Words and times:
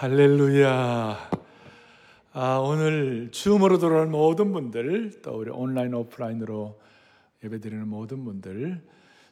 할렐루야. 0.00 1.30
아, 2.32 2.56
오늘 2.56 3.28
줌으로 3.32 3.76
들어오는 3.76 4.10
모든 4.10 4.50
분들, 4.50 5.20
또 5.20 5.32
우리 5.32 5.50
온라인, 5.50 5.92
오프라인으로 5.92 6.80
예배드리는 7.44 7.86
모든 7.86 8.24
분들, 8.24 8.80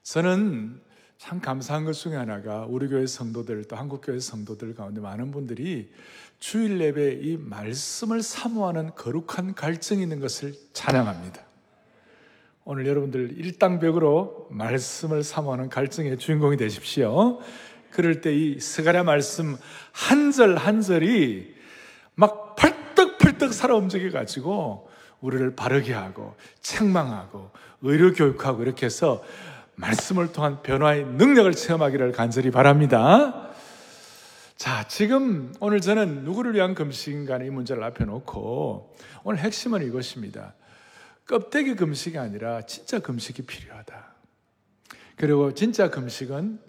저는 0.02 0.78
참 1.16 1.40
감사한 1.40 1.86
것 1.86 1.94
중에 1.94 2.16
하나가 2.16 2.66
우리 2.68 2.86
교회 2.88 3.06
성도들, 3.06 3.64
또 3.64 3.76
한국교회 3.76 4.20
성도들 4.20 4.74
가운데 4.74 5.00
많은 5.00 5.30
분들이 5.30 5.90
주일 6.38 6.78
예배 6.78 7.20
이 7.22 7.38
말씀을 7.38 8.20
사모하는 8.20 8.90
거룩한 8.94 9.54
갈증이 9.54 10.02
있는 10.02 10.20
것을 10.20 10.52
찬양합니다. 10.74 11.40
오늘 12.66 12.86
여러분들 12.86 13.38
일당벽으로 13.38 14.48
말씀을 14.50 15.22
사모하는 15.22 15.70
갈증의 15.70 16.18
주인공이 16.18 16.58
되십시오. 16.58 17.40
그럴 17.90 18.20
때 18.20 18.32
이 18.34 18.60
스가랴 18.60 19.04
말씀 19.04 19.56
한 19.92 20.30
절 20.32 20.56
한 20.56 20.80
절이 20.80 21.54
막 22.14 22.56
펄떡펄떡 22.56 23.52
살아 23.52 23.74
움직여 23.76 24.10
가지고 24.10 24.88
우리를 25.20 25.54
바르게 25.56 25.92
하고 25.92 26.36
책망하고 26.60 27.50
의료 27.82 28.12
교육하고 28.12 28.62
이렇게 28.62 28.86
해서 28.86 29.24
말씀을 29.76 30.32
통한 30.32 30.62
변화의 30.62 31.04
능력을 31.04 31.52
체험하기를 31.52 32.12
간절히 32.12 32.50
바랍니다. 32.50 33.48
자, 34.56 34.84
지금 34.88 35.54
오늘 35.60 35.80
저는 35.80 36.24
누구를 36.24 36.54
위한 36.54 36.74
금식인가 36.74 37.36
이 37.38 37.50
문제를 37.50 37.84
앞에 37.84 38.04
놓고 38.04 38.96
오늘 39.22 39.38
핵심은 39.40 39.86
이것입니다. 39.86 40.54
껍데기 41.28 41.76
금식이 41.76 42.18
아니라 42.18 42.62
진짜 42.62 42.98
금식이 42.98 43.42
필요하다. 43.42 44.14
그리고 45.16 45.54
진짜 45.54 45.90
금식은 45.90 46.58
이 46.58 46.67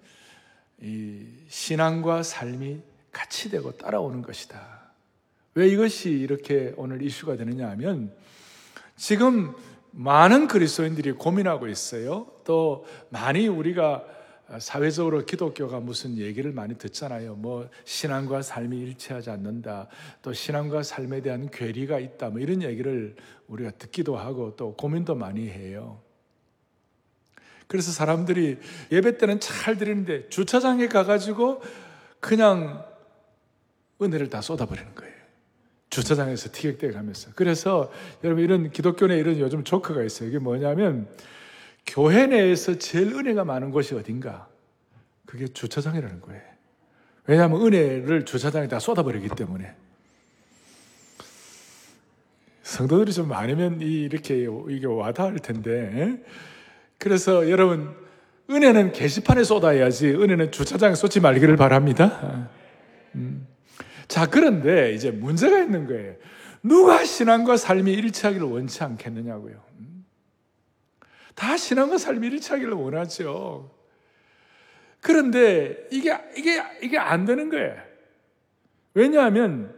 신앙과 1.47 2.23
삶이 2.23 2.81
같이 3.11 3.49
되고 3.49 3.71
따라오는 3.71 4.21
것이다. 4.21 4.79
왜 5.55 5.67
이것이 5.67 6.09
이렇게 6.11 6.73
오늘 6.77 7.02
이슈가 7.02 7.35
되느냐 7.35 7.69
하면 7.72 8.13
지금 8.95 9.53
많은 9.91 10.47
그리스도인들이 10.47 11.13
고민하고 11.13 11.67
있어요. 11.67 12.27
또 12.44 12.85
많이 13.09 13.47
우리가 13.47 14.05
사회적으로 14.59 15.25
기독교가 15.25 15.80
무슨 15.80 16.17
얘기를 16.17 16.52
많이 16.52 16.77
듣잖아요. 16.77 17.35
뭐 17.35 17.69
신앙과 17.85 18.41
삶이 18.41 18.77
일치하지 18.77 19.30
않는다. 19.30 19.88
또 20.22 20.33
신앙과 20.33 20.81
삶에 20.83 21.22
대한 21.22 21.50
괴리가 21.52 22.00
있다. 22.00 22.30
뭐 22.30 22.39
이런 22.39 22.63
얘기를 22.63 23.16
우리가 23.47 23.72
듣기도 23.72 24.17
하고 24.17 24.55
또 24.55 24.73
고민도 24.75 25.16
많이 25.16 25.47
해요. 25.50 26.02
그래서 27.70 27.92
사람들이 27.92 28.58
예배 28.92 29.20
때는 29.20 29.39
잘 29.39 29.78
드리는데 29.78 30.28
주차장에 30.30 30.88
가가지고 30.88 31.62
그냥 32.20 32.84
은혜를 34.02 34.31
다 34.31 34.42
쏟아버리는 34.42 34.95
거예요. 34.95 35.14
주차장에서 35.92 36.50
티격대에 36.52 36.92
가면서. 36.92 37.30
그래서 37.36 37.92
여러분 38.23 38.44
이런 38.44 38.72
기독교 38.72 39.06
내 39.06 39.20
이런 39.20 39.38
요즘 39.40 39.64
조크가 39.64 40.02
있어요. 40.02 40.30
이게 40.30 40.40
뭐냐면 40.40 41.08
교회 41.86 42.25
내에서 42.25 42.80
제일 42.80 43.14
은혜가 43.14 43.45
많은 43.45 43.70
곳이 43.70 43.94
어딘가? 43.94 44.47
그게 45.28 45.47
주차장이라는 45.47 46.22
거예요. 46.22 46.42
왜냐하면 47.28 47.62
은혜를 47.62 48.25
주차장에다 48.25 48.80
쏟아버리기 48.80 49.30
때문에. 49.38 49.75
성도들이 52.64 53.14
좀 53.14 53.28
많으면 53.28 53.80
이렇게 53.81 54.47
이게 54.70 54.88
와닿을 54.88 55.38
텐데. 55.38 56.20
그래서 57.00 57.50
여러분 57.50 57.95
은혜는 58.50 58.92
게시판에 58.92 59.44
쏟아야지 59.44 60.09
은혜는 60.09 60.52
주차장에 60.52 60.95
쏟지 60.95 61.19
말기를 61.19 61.56
바랍니다. 61.56 62.50
음. 63.16 63.47
자 64.08 64.28
그런데 64.28 64.94
이제 64.94 65.09
문제가 65.09 65.59
있는 65.59 65.88
거예요. 65.88 66.16
누가 66.61 67.06
신앙과 67.06 67.58
삶이 67.58 67.91
일치하기를 67.94 68.45
원치 68.45 68.83
않겠느냐고요. 68.83 69.64
음. 69.80 70.06
다 71.35 71.56
신앙과 71.56 71.97
삶이 71.97 72.28
일치하기를 72.28 72.73
원하죠. 72.73 73.72
그런데 75.00 75.88
이게 75.90 76.18
이게 76.35 76.62
이게 76.81 76.97
안 76.97 77.25
되는 77.25 77.50
거예요. 77.50 77.75
왜냐하면 78.94 79.73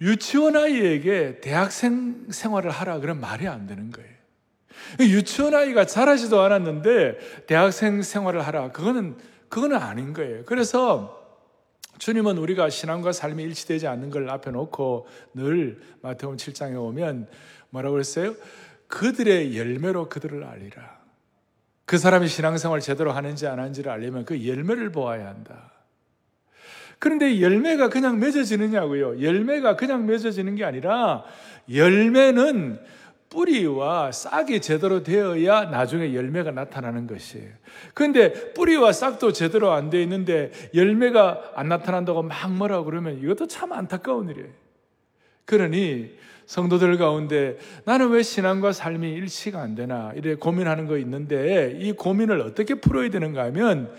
유치원 0.00 0.56
아이에게 0.56 1.40
대학생 1.40 2.26
생활을 2.30 2.70
하라 2.70 3.00
그런 3.00 3.20
말이 3.20 3.48
안 3.48 3.66
되는 3.66 3.90
거예요. 3.90 4.11
유치원 5.00 5.54
아이가 5.54 5.84
자라지도 5.84 6.40
않았는데 6.40 7.44
대학생 7.46 8.02
생활을 8.02 8.46
하라. 8.46 8.72
그거는, 8.72 9.16
그거는 9.48 9.76
아닌 9.76 10.12
거예요. 10.12 10.44
그래서 10.44 11.20
주님은 11.98 12.38
우리가 12.38 12.68
신앙과 12.68 13.12
삶이 13.12 13.42
일치되지 13.44 13.86
않는 13.86 14.10
걸 14.10 14.28
앞에 14.28 14.50
놓고 14.50 15.06
늘 15.34 15.80
마태복음 16.00 16.36
7장에 16.36 16.76
오면 16.76 17.28
뭐라고 17.70 17.92
그랬어요? 17.92 18.34
그들의 18.88 19.56
열매로 19.56 20.08
그들을 20.08 20.44
알리라. 20.44 21.00
그 21.84 21.98
사람이 21.98 22.28
신앙생활 22.28 22.80
제대로 22.80 23.12
하는지 23.12 23.46
안 23.46 23.58
하는지를 23.58 23.90
알려면 23.90 24.24
그 24.24 24.46
열매를 24.46 24.90
보아야 24.92 25.28
한다. 25.28 25.72
그런데 26.98 27.40
열매가 27.40 27.88
그냥 27.88 28.20
맺어지느냐고요? 28.20 29.22
열매가 29.22 29.76
그냥 29.76 30.06
맺어지는 30.06 30.54
게 30.54 30.64
아니라 30.64 31.24
열매는 31.72 32.80
뿌리와 33.32 34.12
싹이 34.12 34.60
제대로 34.60 35.02
되어야 35.02 35.64
나중에 35.64 36.14
열매가 36.14 36.50
나타나는 36.50 37.06
것이에요. 37.06 37.48
그런데 37.94 38.52
뿌리와 38.52 38.92
싹도 38.92 39.32
제대로 39.32 39.72
안 39.72 39.88
되어 39.88 40.02
있는데 40.02 40.52
열매가 40.74 41.52
안 41.56 41.68
나타난다고 41.68 42.22
막 42.22 42.52
뭐라 42.52 42.84
그러면 42.84 43.18
이것도 43.18 43.48
참 43.48 43.72
안타까운 43.72 44.28
일이에요. 44.28 44.48
그러니 45.46 46.14
성도들 46.44 46.98
가운데 46.98 47.56
나는 47.84 48.10
왜 48.10 48.22
신앙과 48.22 48.72
삶이 48.72 49.10
일치가 49.12 49.62
안 49.62 49.74
되나 49.74 50.12
이래 50.14 50.34
고민하는 50.34 50.86
거 50.86 50.98
있는데 50.98 51.76
이 51.80 51.92
고민을 51.92 52.42
어떻게 52.42 52.74
풀어야 52.74 53.08
되는가 53.08 53.44
하면 53.44 53.94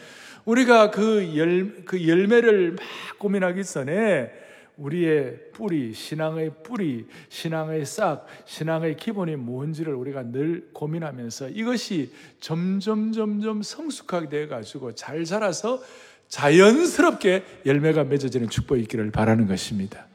우리가 0.46 0.92
그, 0.92 1.36
열, 1.38 1.86
그 1.86 2.08
열매를 2.08 2.72
막 2.74 2.80
고민하기 3.18 3.64
전에 3.64 4.43
우리의 4.78 5.51
뿌리, 5.53 5.94
신앙의 5.94 6.51
뿌리, 6.63 7.07
신앙의 7.29 7.85
싹, 7.85 8.25
신앙의 8.45 8.97
기본이 8.97 9.35
뭔지를 9.35 9.94
우리가 9.94 10.23
늘 10.31 10.69
고민하면서 10.73 11.50
이것이 11.50 12.11
점점 12.39 13.11
점점 13.11 13.61
성숙하게 13.61 14.29
되어 14.29 14.47
가지고 14.47 14.94
잘 14.95 15.25
자라서 15.25 15.81
자연스럽게 16.28 17.44
열매가 17.66 18.06
맺어지는 18.06 18.50
축복이 18.50 18.81
있기를 18.84 19.11
바라는 19.11 19.47
것입니다. 19.47 20.07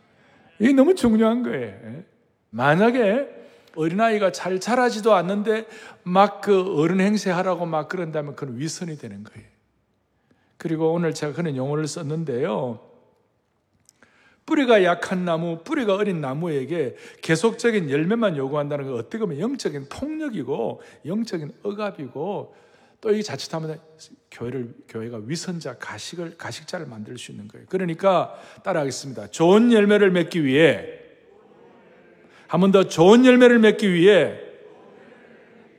이게 0.59 0.73
너무 0.73 0.95
중요한 0.95 1.45
거예요. 1.45 2.03
만약에 2.51 3.29
어린아이가 3.77 4.33
잘 4.33 4.59
자라지도 4.59 5.15
않는데 5.15 5.67
막 6.03 6.41
그 6.41 6.81
어른 6.81 7.01
행세하라고 7.01 7.67
막 7.67 7.89
그런다면 7.89 8.35
그건 8.35 8.59
위선이 8.59 8.99
되는 8.99 9.23
거예요. 9.23 9.47
그리고 10.57 10.93
오늘 10.93 11.15
제가 11.15 11.35
그런 11.35 11.57
용어를 11.57 11.87
썼는데요. 11.87 12.81
뿌리가 14.49 14.83
약한 14.83 15.27
나무, 15.27 15.59
뿌리가 15.63 15.95
어린 15.97 16.23
나무에게 16.23 16.97
계속적인 17.21 17.91
열매만 17.91 18.39
요구한다는 18.39 18.87
건 18.87 18.95
어떻게 18.95 19.19
보면 19.19 19.39
영적인 19.41 19.91
폭력이고 19.91 20.81
영적인 21.05 21.53
억압이고 21.63 22.55
또 23.03 23.11
이 23.13 23.23
자칫하면 23.23 23.79
교회를 24.31 24.75
교회가 24.89 25.21
위선자 25.27 25.77
가식을 25.79 26.37
가식자를 26.39 26.87
만들 26.87 27.17
수 27.19 27.31
있는 27.31 27.47
거예요. 27.47 27.67
그러니까 27.69 28.35
따라하겠습니다. 28.65 29.29
좋은 29.29 29.71
열매를 29.73 30.11
맺기 30.11 30.43
위해 30.45 30.95
한 32.49 32.63
번 32.63 32.73
더 32.73 32.85
좋은 32.89 33.27
열매를 33.27 33.59
맺기 33.59 33.93
위해 33.93 34.41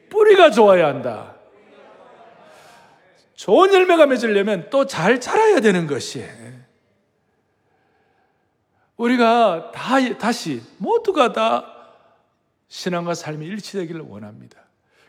뿌리가 0.10 0.52
좋아야 0.52 0.88
한다. 0.88 1.36
좋은 3.34 3.74
열매가 3.74 4.06
맺으려면 4.06 4.70
또 4.70 4.86
잘 4.86 5.20
자라야 5.20 5.60
되는 5.60 5.88
것이에요. 5.88 6.30
우리가 9.00 9.72
다, 9.74 10.18
다시 10.18 10.62
모두가 10.78 11.32
다 11.32 11.74
신앙과 12.68 13.14
삶이 13.14 13.46
일치되기를 13.48 14.02
원합니다. 14.02 14.60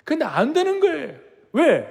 근데 0.04 0.24
안 0.24 0.52
되는 0.52 0.78
거예요. 0.80 1.16
왜? 1.52 1.88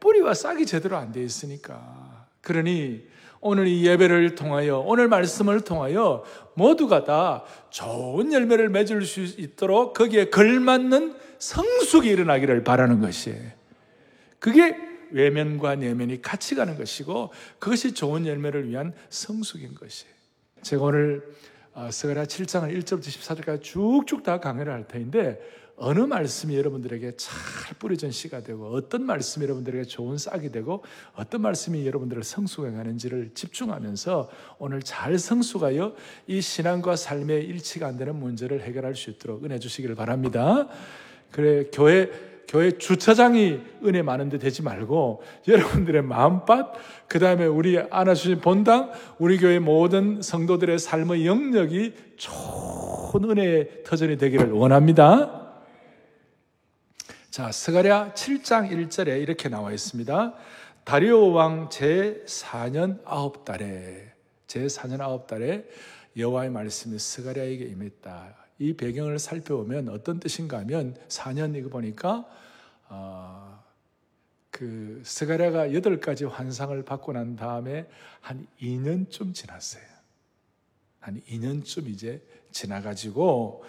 뿌리와 0.00 0.34
싹이 0.34 0.66
제대로 0.66 0.96
안 0.96 1.12
돼 1.12 1.22
있으니까. 1.22 2.26
그러니 2.40 3.06
오늘 3.40 3.68
이 3.68 3.86
예배를 3.86 4.34
통하여, 4.34 4.78
오늘 4.80 5.06
말씀을 5.08 5.60
통하여 5.60 6.24
모두가 6.54 7.04
다 7.04 7.44
좋은 7.70 8.32
열매를 8.32 8.68
맺을 8.68 9.04
수 9.04 9.22
있도록 9.22 9.94
거기에 9.94 10.30
걸맞는 10.30 11.16
성숙이 11.38 12.08
일어나기를 12.08 12.64
바라는 12.64 13.00
것이에요. 13.00 13.52
그게 14.40 14.76
외면과 15.12 15.76
내면이 15.76 16.22
같이 16.22 16.56
가는 16.56 16.76
것이고 16.76 17.32
그것이 17.60 17.94
좋은 17.94 18.26
열매를 18.26 18.68
위한 18.68 18.92
성숙인 19.10 19.76
것이에요. 19.76 20.15
제가 20.66 20.82
오늘 20.82 21.22
어, 21.74 21.88
스가랴 21.92 22.24
7장을 22.24 22.76
1절부터 22.76 23.04
14절까지 23.04 23.62
쭉쭉 23.62 24.24
다 24.24 24.40
강의를 24.40 24.72
할 24.72 24.88
터인데 24.88 25.40
어느 25.76 26.00
말씀이 26.00 26.56
여러분들에게 26.58 27.12
잘 27.16 27.32
뿌려진 27.78 28.10
씨가 28.10 28.42
되고 28.42 28.74
어떤 28.74 29.04
말씀이 29.04 29.44
여러분들에게 29.44 29.84
좋은 29.84 30.18
싹이 30.18 30.50
되고 30.50 30.82
어떤 31.14 31.42
말씀이 31.42 31.86
여러분들을 31.86 32.24
성숙해 32.24 32.72
가는지를 32.72 33.30
집중하면서 33.34 34.28
오늘 34.58 34.82
잘 34.82 35.20
성숙하여 35.20 35.94
이 36.26 36.40
신앙과 36.40 36.96
삶의 36.96 37.44
일치가 37.44 37.86
안 37.86 37.96
되는 37.96 38.16
문제를 38.16 38.62
해결할 38.62 38.96
수 38.96 39.10
있도록 39.10 39.44
은혜 39.44 39.60
주시기를 39.60 39.94
바랍니다. 39.94 40.66
그래 41.30 41.66
교회 41.72 42.10
교회 42.48 42.70
주차장이 42.70 43.60
은혜 43.84 44.02
많은데 44.02 44.38
되지 44.38 44.62
말고 44.62 45.22
여러분들의 45.48 46.02
마음밭, 46.02 46.72
그 47.08 47.18
다음에 47.18 47.44
우리 47.46 47.78
안아주신 47.78 48.40
본당, 48.40 48.92
우리 49.18 49.38
교회 49.38 49.58
모든 49.58 50.22
성도들의 50.22 50.78
삶의 50.78 51.26
영역이 51.26 51.94
좋은 52.16 53.30
은혜의 53.30 53.82
터전이 53.84 54.16
되기를 54.18 54.52
원합니다. 54.52 55.46
자, 57.30 57.52
스가랴 57.52 58.12
7장 58.14 58.70
1절에 58.70 59.20
이렇게 59.20 59.48
나와 59.48 59.72
있습니다. 59.72 60.34
다리오 60.84 61.32
왕 61.32 61.68
제4년 61.68 63.02
9달에 63.04 64.10
제4년 64.46 64.98
9달에 64.98 65.66
여호와의 66.16 66.50
말씀이 66.50 66.98
스가랴에게 66.98 67.64
임했다. 67.64 68.45
이 68.58 68.72
배경을 68.72 69.18
살펴보면 69.18 69.88
어떤 69.88 70.18
뜻인가 70.18 70.58
하면 70.60 70.96
4년 71.08 71.54
이거 71.56 71.68
보니까 71.68 72.26
어, 72.88 73.62
그 74.50 75.02
스가랴가 75.04 75.68
8가지 75.68 76.28
환상을 76.28 76.82
받고 76.84 77.12
난 77.12 77.36
다음에 77.36 77.88
한 78.20 78.46
2년쯤 78.60 79.34
지났어요. 79.34 79.84
한 81.00 81.20
2년쯤 81.28 81.88
이제 81.88 82.22
지나가지고 82.50 83.64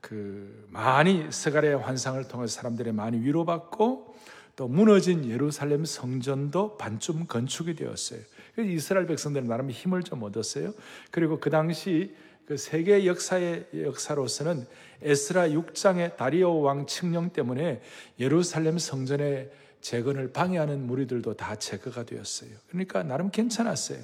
그 0.00 0.68
많이 0.70 1.30
스가랴의 1.30 1.78
환상을 1.78 2.28
통해서 2.28 2.54
사람들이 2.54 2.92
많이 2.92 3.18
위로받고 3.20 4.14
또 4.54 4.68
무너진 4.68 5.28
예루살렘 5.28 5.84
성전도 5.84 6.76
반쯤 6.78 7.26
건축이 7.26 7.74
되었어요. 7.74 8.20
이스라엘 8.58 9.06
백성들은 9.06 9.46
나름 9.46 9.70
힘을 9.70 10.02
좀 10.02 10.22
얻었어요. 10.22 10.72
그리고 11.10 11.38
그 11.40 11.50
당시 11.50 12.14
그 12.48 12.56
세계 12.56 13.04
역사의 13.04 13.66
역사로서는 13.74 14.66
에스라 15.02 15.48
6장의 15.48 16.16
다리오 16.16 16.62
왕 16.62 16.86
칙령 16.86 17.34
때문에 17.34 17.82
예루살렘 18.18 18.78
성전의 18.78 19.50
재건을 19.82 20.32
방해하는 20.32 20.86
무리들도 20.86 21.34
다 21.34 21.56
제거가 21.56 22.04
되었어요. 22.06 22.48
그러니까 22.68 23.02
나름 23.02 23.30
괜찮았어요. 23.30 23.98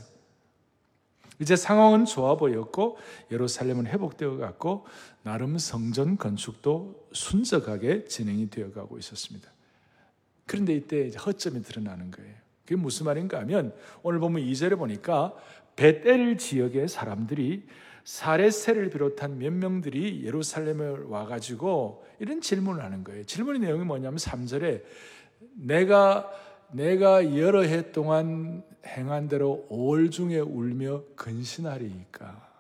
이제 1.41 1.57
상황은 1.57 2.05
좋아 2.05 2.37
보였고 2.37 2.99
예루살렘은 3.33 3.87
회복되어 3.87 4.37
갔고 4.37 4.85
나름 5.23 5.57
성전 5.57 6.19
건축도 6.19 7.09
순적하게 7.15 8.05
진행이 8.05 8.51
되어 8.51 8.73
가고 8.73 8.99
있었습니다. 8.99 9.51
그런데 10.45 10.75
이때 10.75 11.11
허점이 11.13 11.63
드러나는 11.63 12.11
거예요. 12.11 12.35
그게 12.65 12.77
무슨 12.77 13.07
말인가 13.07 13.41
하면 13.41 13.75
오늘 14.03 14.21
보면 14.21 14.43
2절에 14.43 14.77
보니까 14.77 15.35
베델 15.77 16.37
지역의 16.37 16.89
사람들이 16.89 17.67
사레세를 18.05 18.91
비롯한 18.91 19.39
몇 19.39 19.53
명들이 19.53 20.25
예루살렘에 20.25 21.05
와가지고 21.07 22.05
이런 22.19 22.41
질문을 22.41 22.85
하는 22.85 23.03
거예요. 23.03 23.25
질문의 23.25 23.61
내용이 23.61 23.85
뭐냐면 23.85 24.19
3절에 24.19 24.83
내가 25.57 26.31
내가 26.71 27.37
여러 27.39 27.63
해 27.63 27.93
동안 27.93 28.63
행한 28.87 29.29
대로 29.29 29.67
5월 29.71 30.11
중에 30.11 30.39
울며 30.39 31.03
근신하리이까. 31.17 32.53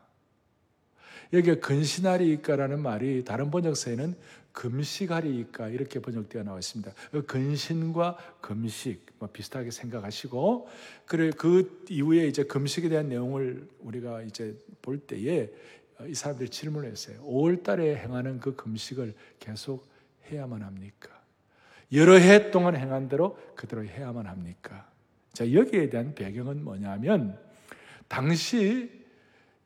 여기 1.33 1.57
근신하리이까라는 1.57 2.81
말이 2.81 3.25
다른 3.25 3.51
번역서에는 3.51 4.15
금식하리이까 4.55 5.69
이렇게 5.69 6.01
번역되어 6.01 6.45
나와 6.45 6.59
있습니다. 6.59 6.93
그 7.11 7.27
근신과 7.27 8.17
금식 8.41 9.05
뭐 9.19 9.29
비슷하게 9.31 9.71
생각하시고 9.71 10.69
그래 11.05 11.31
그 11.37 11.85
이후에 11.91 12.27
이제 12.27 12.45
금식에 12.45 12.89
대한 12.89 13.09
내용을 13.09 13.69
우리가 13.81 14.23
이제 14.23 14.57
볼 14.81 14.99
때에 14.99 15.51
이 16.07 16.15
사람들이 16.15 16.49
질문을 16.49 16.91
했어요. 16.91 17.23
5월 17.25 17.63
달에 17.63 17.97
행하는 17.97 18.41
그 18.41 18.55
금식을 18.55 19.15
계속 19.39 19.87
해야만 20.31 20.63
합니까? 20.63 21.11
여러 21.93 22.15
해 22.15 22.51
동안 22.51 22.77
행한 22.77 23.09
대로 23.09 23.39
그대로 23.55 23.85
해야만 23.85 24.27
합니까? 24.27 24.91
자, 25.33 25.53
여기에 25.53 25.91
대한 25.91 26.15
배경은 26.15 26.65
뭐냐면 26.65 27.39
당시 28.09 28.91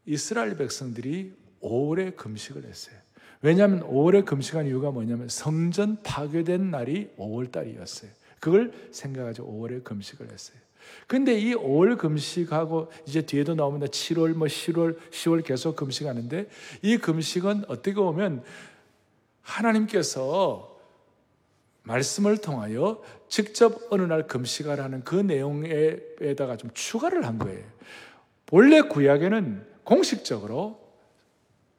이스라엘 0.07 0.57
백성들이 0.57 1.35
5월에 1.61 2.17
금식을 2.17 2.65
했어요. 2.65 2.97
왜냐하면 3.41 3.81
5월에 3.89 4.25
금식한 4.25 4.67
이유가 4.67 4.91
뭐냐면 4.91 5.29
성전 5.29 6.03
파괴된 6.03 6.71
날이 6.71 7.11
5월 7.19 7.53
달이었어요. 7.53 8.11
그걸 8.41 8.73
생각하죠. 8.91 9.47
5월에 9.47 9.85
금식을 9.85 10.31
했어요. 10.31 10.59
근데 11.07 11.39
이 11.39 11.55
5월 11.55 11.99
금식하고 11.99 12.91
이제 13.07 13.23
뒤에도 13.23 13.55
나옵니다. 13.55 13.87
7월, 13.87 14.35
뭐 14.35 14.47
10월, 14.47 14.99
10월 15.11 15.45
계속 15.45 15.77
금식하는데 15.77 16.49
이 16.83 16.97
금식은 16.97 17.65
어떻게 17.69 17.95
보면 17.95 18.43
하나님께서 19.43 20.77
말씀을 21.83 22.39
통하여 22.39 23.03
직접 23.29 23.81
어느 23.91 24.03
날 24.03 24.27
금식하라는 24.27 25.05
그 25.05 25.15
내용에다가 25.15 26.57
좀 26.57 26.71
추가를 26.75 27.27
한 27.27 27.39
거예요. 27.39 27.65
원래 28.51 28.83
구약에는 28.83 29.67
공식적으로 29.85 30.79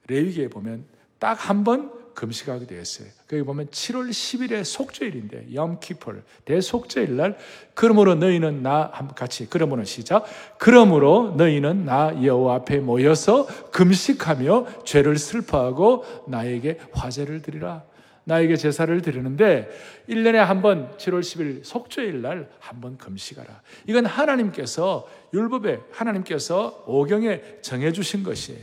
레위기에 0.07 0.47
보면 0.47 0.85
딱 1.19 1.35
한 1.49 1.63
번 1.63 1.91
금식하게 2.15 2.65
되었어요. 2.65 3.07
거기 3.29 3.43
보면 3.43 3.67
7월 3.67 4.09
10일에 4.09 4.65
속죄일인데 4.65 5.53
염키폴 5.53 6.21
대속죄일 6.43 7.15
날 7.15 7.37
그러므로 7.73 8.15
너희는 8.15 8.61
나 8.61 8.91
같이 9.15 9.47
그러므로 9.49 9.85
시작 9.85 10.25
그러므로 10.57 11.33
너희는 11.37 11.85
나 11.85 12.11
여호와 12.21 12.55
앞에 12.55 12.79
모여서 12.79 13.45
금식하며 13.71 14.83
죄를 14.83 15.17
슬퍼하고 15.17 16.03
나에게 16.27 16.79
화제를 16.91 17.41
드리라. 17.41 17.83
나에게 18.25 18.57
제사를 18.57 19.01
드리는데 19.01 19.69
1년에 20.09 20.35
한 20.35 20.61
번 20.61 20.91
7월 20.97 21.21
10일 21.21 21.63
속죄일 21.63 22.21
날 22.21 22.49
한 22.59 22.81
번 22.81 22.97
금식하라. 22.97 23.61
이건 23.87 24.05
하나님께서 24.05 25.07
율법에 25.33 25.79
하나님께서 25.91 26.83
오경에 26.85 27.41
정해 27.61 27.93
주신 27.93 28.23
것이에요. 28.23 28.59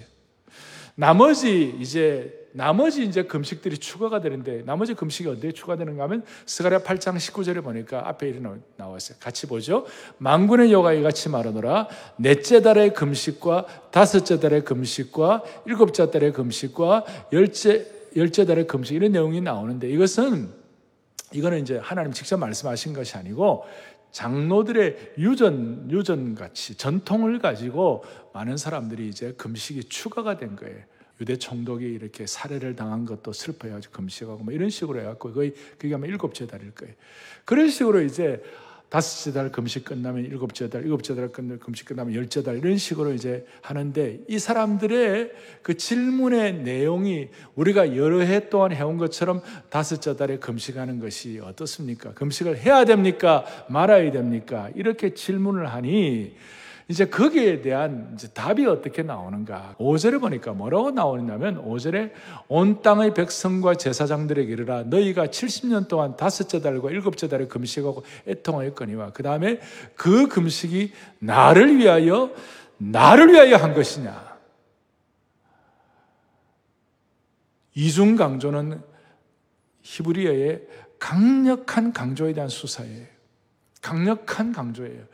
나머지 0.95 1.75
이제 1.81 2.46
나머지 2.57 3.05
이제 3.05 3.25
금식들이 3.25 3.77
추가가 3.77 4.23
되는데 4.23 4.63
나머지 4.65 4.95
금식이 4.95 5.29
어디에 5.29 5.53
추가되는가 5.53 6.03
하면 6.05 6.25
스가랴 6.47 6.79
8장 6.79 7.17
19절에 7.17 7.63
보니까 7.63 8.09
앞에 8.09 8.31
이렇게 8.31 8.49
나왔어요. 8.79 9.19
같이 9.21 9.47
보죠. 9.47 9.85
만군의 10.17 10.73
여호와이 10.73 11.03
같이 11.03 11.29
말하노라 11.29 11.89
넷째 12.17 12.63
달의 12.63 12.95
금식과 12.95 13.91
다섯째 13.91 14.41
달의 14.41 14.65
금식과 14.65 15.43
일곱째 15.67 16.11
달의 16.11 16.33
금식과 16.33 17.05
열째 17.35 17.87
열째 18.17 18.47
달의 18.47 18.67
금식 18.67 18.97
이런 18.97 19.13
내용이 19.13 19.43
나오는데 19.43 19.91
이것은 19.91 20.49
이거는 21.35 21.61
이제 21.61 21.77
하나님 21.77 22.13
직접 22.13 22.39
말씀하신 22.39 22.95
것이 22.95 23.19
아니고 23.19 23.67
장로들의 24.13 25.13
유전 25.19 25.91
유전 25.91 26.35
같이 26.35 26.75
전통을 26.75 27.39
가지고 27.39 28.03
많은 28.33 28.57
사람들이 28.57 29.09
이제 29.09 29.35
금식이 29.37 29.91
추가가 29.91 30.39
된 30.39 30.57
거예요. 30.57 30.96
유대 31.21 31.37
총독이 31.37 31.85
이렇게 31.85 32.27
살해를 32.27 32.77
당한 32.77 33.05
것도 33.05 33.33
슬퍼해가지고 33.33 33.93
금식하고 33.93 34.45
뭐 34.45 34.53
이런 34.53 34.71
식으로 34.71 35.01
해갖고 35.01 35.33
거의 35.33 35.55
그게 35.79 35.95
아마 35.95 36.07
일곱째 36.07 36.47
달일 36.47 36.73
거예요. 36.73 36.95
그런 37.45 37.71
식으로 37.71 38.03
이제 38.03 38.43
다섯째 38.89 39.33
달 39.33 39.51
금식 39.51 39.85
끝나면 39.85 40.25
일곱째 40.25 40.71
달, 40.71 40.85
일곱째 40.85 41.15
달 41.17 41.29
끝나면 41.29 41.59
금식 41.59 41.89
끝나면 41.89 42.15
열째 42.15 42.43
달 42.43 42.57
이런 42.57 42.77
식으로 42.79 43.13
이제 43.15 43.45
하는데 43.61 44.21
이 44.29 44.39
사람들의 44.39 45.33
그 45.63 45.77
질문의 45.77 46.55
내용이 46.63 47.29
우리가 47.57 47.97
여러 47.97 48.21
해 48.21 48.49
동안 48.49 48.73
해온 48.73 48.97
것처럼 48.97 49.43
다섯째 49.71 50.17
달에 50.17 50.39
금식하는 50.39 51.01
것이 51.01 51.41
어떻습니까? 51.43 52.13
금식을 52.13 52.59
해야 52.59 52.85
됩니까? 52.85 53.45
말아야 53.69 54.13
됩니까? 54.13 54.71
이렇게 54.77 55.15
질문을 55.15 55.67
하니 55.67 56.37
이제 56.89 57.05
거기에 57.07 57.63
대한 57.63 58.13
이제 58.15 58.29
답이 58.29 58.65
어떻게 58.67 59.03
나오는가? 59.03 59.75
5절에 59.79 60.21
보니까 60.21 60.53
뭐라고 60.53 60.93
나오냐면 60.93 61.65
5절에 61.65 62.13
온 62.47 62.81
땅의 62.81 63.13
백성과 63.15 63.75
제사장들에게 63.75 64.53
이르라 64.53 64.85
너희가 64.85 65.27
70년 65.27 65.89
동안 65.89 66.17
다섯째 66.17 66.61
달과 66.61 66.93
일곱째 66.93 67.27
달에 67.27 67.49
금식하고 67.49 68.05
애통하였거니와 68.29 69.13
그 69.13 69.25
다음에 69.25 69.59
그 69.97 70.29
금식이 70.29 70.93
나를 71.19 71.77
위하여 71.79 72.31
나를 72.79 73.33
위하여 73.33 73.57
한 73.57 73.75
것이냐? 73.75 74.37
이중 77.75 78.15
강조는 78.15 78.81
히브리어의 79.83 80.63
강력한 81.01 81.93
강조에 81.93 82.33
대한 82.33 82.49
수사예요. 82.49 83.16
강력한 83.87 84.53
강조예요. 84.53 85.05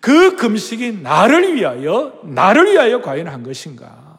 그 0.00 0.36
금식이 0.36 1.02
나를 1.02 1.54
위하여, 1.54 2.20
나를 2.24 2.72
위하여 2.72 3.02
과연 3.02 3.28
한 3.28 3.42
것인가? 3.42 4.18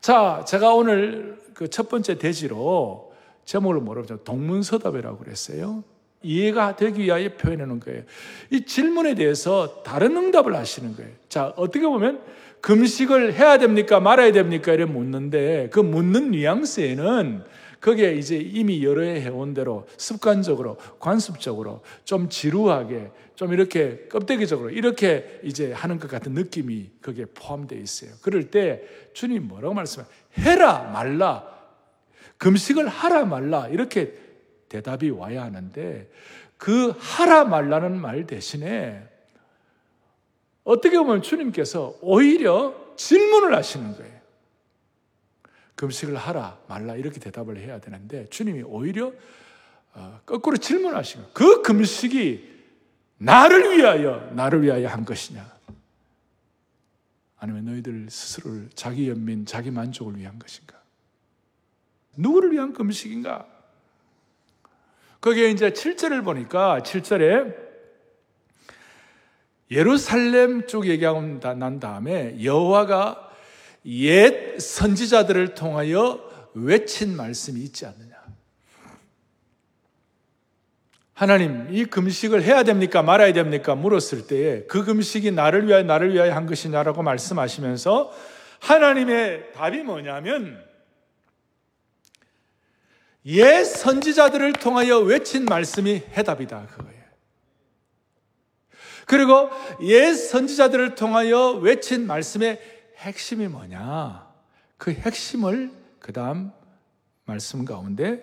자, 0.00 0.42
제가 0.46 0.72
오늘 0.72 1.36
그 1.52 1.68
첫 1.68 1.90
번째 1.90 2.16
대지로 2.16 3.12
제목을 3.44 3.80
뭐라고 3.80 4.24
동문서답이라고 4.24 5.18
그랬어요. 5.18 5.84
이해가 6.22 6.76
되기 6.76 7.02
위하여 7.02 7.34
표현해 7.34 7.66
놓은 7.66 7.80
거예요. 7.80 8.02
이 8.50 8.64
질문에 8.64 9.14
대해서 9.14 9.82
다른 9.82 10.16
응답을 10.16 10.56
하시는 10.56 10.96
거예요. 10.96 11.10
자, 11.28 11.52
어떻게 11.56 11.86
보면 11.86 12.22
금식을 12.62 13.34
해야 13.34 13.58
됩니까? 13.58 14.00
말아야 14.00 14.32
됩니까? 14.32 14.72
이래 14.72 14.86
묻는데 14.86 15.68
그 15.70 15.80
묻는 15.80 16.30
뉘앙스에는 16.30 17.44
그게 17.86 18.14
이제 18.14 18.36
이미 18.36 18.82
여러 18.82 19.02
해 19.02 19.20
해온 19.20 19.54
대로 19.54 19.86
습관적으로, 19.96 20.76
관습적으로, 20.98 21.82
좀 22.04 22.28
지루하게, 22.28 23.12
좀 23.36 23.52
이렇게 23.52 24.08
껍데기적으로 24.08 24.70
이렇게 24.70 25.38
이제 25.44 25.72
하는 25.72 26.00
것 26.00 26.10
같은 26.10 26.32
느낌이 26.32 26.90
거기에 27.00 27.26
포함되어 27.26 27.78
있어요. 27.78 28.10
그럴 28.22 28.50
때 28.50 28.82
주님 29.12 29.46
뭐라고 29.46 29.72
말씀해요? 29.72 30.10
해라, 30.36 30.90
말라. 30.92 31.48
금식을 32.38 32.88
하라, 32.88 33.24
말라. 33.24 33.68
이렇게 33.68 34.14
대답이 34.68 35.10
와야 35.10 35.44
하는데 35.44 36.10
그 36.56 36.92
하라, 36.98 37.44
말라는 37.44 38.00
말 38.00 38.26
대신에 38.26 39.00
어떻게 40.64 40.98
보면 40.98 41.22
주님께서 41.22 41.98
오히려 42.00 42.74
질문을 42.96 43.54
하시는 43.54 43.96
거예요. 43.96 44.15
금식을 45.76 46.16
하라 46.16 46.58
말라 46.68 46.96
이렇게 46.96 47.20
대답을 47.20 47.58
해야 47.58 47.78
되는데 47.78 48.26
주님이 48.30 48.62
오히려 48.62 49.12
어, 49.94 50.20
거꾸로 50.26 50.56
질문하신 50.56 51.20
거예요. 51.20 51.32
그 51.32 51.62
금식이 51.62 52.56
나를 53.18 53.76
위하여 53.76 54.30
나를 54.34 54.62
위하여 54.62 54.88
한 54.88 55.04
것이냐? 55.04 55.56
아니면 57.38 57.64
너희들 57.66 58.08
스스로를 58.10 58.68
자기 58.74 59.08
연민, 59.08 59.46
자기 59.46 59.70
만족을 59.70 60.18
위한 60.18 60.38
것인가? 60.38 60.74
누구를 62.16 62.52
위한 62.52 62.72
금식인가? 62.72 63.46
거기에 65.20 65.50
이제 65.50 65.70
7절을 65.70 66.24
보니까 66.24 66.80
7절에 66.80 67.66
예루살렘 69.70 70.66
쪽 70.66 70.86
얘기하고 70.86 71.20
난 71.40 71.80
다음에 71.80 72.42
여호와가 72.42 73.25
옛 73.86 74.58
선지자들을 74.58 75.54
통하여 75.54 76.50
외친 76.54 77.16
말씀이 77.16 77.60
있지 77.60 77.86
않느냐. 77.86 78.16
하나님, 81.14 81.68
이 81.70 81.86
금식을 81.86 82.42
해야 82.42 82.62
됩니까? 82.62 83.02
말아야 83.02 83.32
됩니까? 83.32 83.74
물었을 83.74 84.26
때에 84.26 84.64
그 84.64 84.84
금식이 84.84 85.30
나를 85.30 85.66
위하여 85.66 85.82
나를 85.82 86.12
위하여 86.12 86.34
한 86.34 86.46
것이냐라고 86.46 87.02
말씀하시면서 87.02 88.12
하나님의 88.60 89.52
답이 89.54 89.82
뭐냐면 89.82 90.62
옛 93.24 93.64
선지자들을 93.64 94.52
통하여 94.54 94.98
외친 94.98 95.46
말씀이 95.46 96.02
해답이다. 96.16 96.66
그거예요. 96.66 96.96
그리고 99.06 99.50
옛 99.82 100.12
선지자들을 100.12 100.96
통하여 100.96 101.52
외친 101.52 102.06
말씀의 102.06 102.75
핵심이 102.96 103.48
뭐냐? 103.48 104.34
그 104.78 104.92
핵심을 104.92 105.72
그 105.98 106.12
다음 106.12 106.50
말씀 107.24 107.64
가운데 107.64 108.22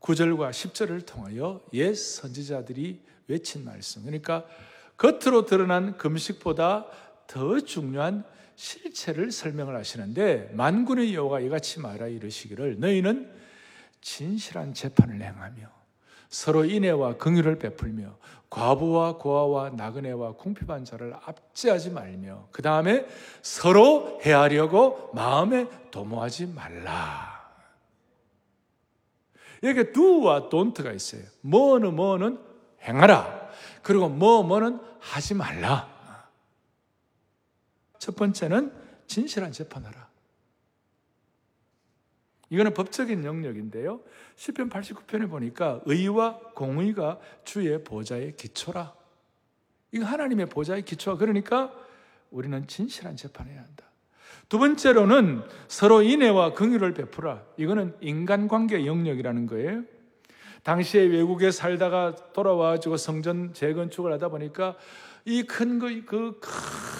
9절과 0.00 0.50
10절을 0.50 1.06
통하여 1.06 1.60
옛 1.72 1.94
선지자들이 1.94 3.02
외친 3.28 3.64
말씀. 3.64 4.02
그러니까 4.02 4.44
겉으로 4.96 5.46
드러난 5.46 5.96
금식보다 5.96 6.86
더 7.26 7.60
중요한 7.60 8.24
실체를 8.56 9.32
설명을 9.32 9.74
하시는데 9.76 10.50
만군의 10.52 11.14
여호가 11.14 11.40
이같이 11.40 11.80
말하 11.80 12.06
이르시기를 12.06 12.78
너희는 12.78 13.32
진실한 14.00 14.74
재판을 14.74 15.20
행하며 15.22 15.68
서로 16.28 16.64
인애와 16.64 17.16
긍휼을 17.16 17.58
베풀며 17.58 18.16
과부와 18.52 19.16
고아와 19.16 19.70
나그네와 19.70 20.32
궁핍한 20.32 20.84
자를 20.84 21.14
압제하지 21.24 21.88
말며 21.90 22.48
그 22.52 22.60
다음에 22.60 23.06
서로 23.40 24.20
헤아려고 24.20 25.10
마음에 25.14 25.66
도모하지 25.90 26.48
말라. 26.48 27.32
여기 29.62 29.92
do와 29.92 30.50
don't가 30.50 30.94
있어요. 30.94 31.22
뭐는 31.40 31.96
뭐는 31.96 32.38
행하라. 32.82 33.48
그리고 33.82 34.10
뭐 34.10 34.42
뭐는 34.42 34.80
하지 35.00 35.32
말라. 35.32 35.88
첫 37.98 38.14
번째는 38.16 38.70
진실한 39.06 39.52
재판하라. 39.52 40.01
이거는 42.52 42.74
법적인 42.74 43.24
영역인데요. 43.24 44.00
10편 44.36 44.68
89편에 44.70 45.30
보니까 45.30 45.80
의와 45.86 46.38
공의가 46.54 47.18
주의 47.44 47.82
보좌의 47.82 48.36
기초라. 48.36 48.92
이거 49.90 50.04
하나님의 50.04 50.50
보좌의 50.50 50.82
기초가 50.82 51.16
그러니까 51.16 51.72
우리는 52.30 52.66
진실한 52.66 53.16
재판해야 53.16 53.58
한다. 53.58 53.86
두 54.50 54.58
번째로는 54.58 55.40
서로 55.66 56.02
인애와 56.02 56.52
긍휼을 56.52 56.92
베풀어. 56.92 57.40
이거는 57.56 57.96
인간관계 58.02 58.84
영역이라는 58.84 59.46
거예요. 59.46 59.84
당시에 60.62 61.04
외국에 61.04 61.50
살다가 61.50 62.14
돌아와가지고 62.34 62.98
성전 62.98 63.54
재건축을 63.54 64.12
하다 64.12 64.28
보니까 64.28 64.76
이 65.24 65.44
큰 65.44 65.78
그큰 65.78 66.91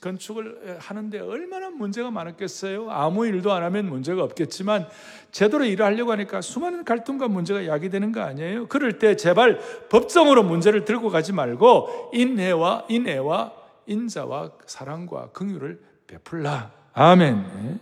건축을 0.00 0.78
하는데 0.78 1.20
얼마나 1.20 1.68
문제가 1.70 2.10
많았겠어요. 2.10 2.90
아무 2.90 3.26
일도 3.26 3.52
안 3.52 3.62
하면 3.62 3.86
문제가 3.86 4.22
없겠지만 4.24 4.88
제대로 5.30 5.64
일을 5.64 5.84
하려고 5.84 6.12
하니까 6.12 6.40
수많은 6.40 6.84
갈등과 6.84 7.28
문제가 7.28 7.66
야기되는 7.66 8.12
거 8.12 8.20
아니에요? 8.22 8.68
그럴 8.68 8.98
때 8.98 9.16
제발 9.16 9.60
법정으로 9.90 10.44
문제를 10.44 10.84
들고 10.84 11.10
가지 11.10 11.32
말고 11.32 12.10
인애와 12.14 12.86
인애와 12.88 13.52
인자와 13.86 14.52
사랑과 14.66 15.30
긍휼을 15.32 15.80
베풀라. 16.06 16.72
아멘. 16.94 17.36
예? 17.36 17.78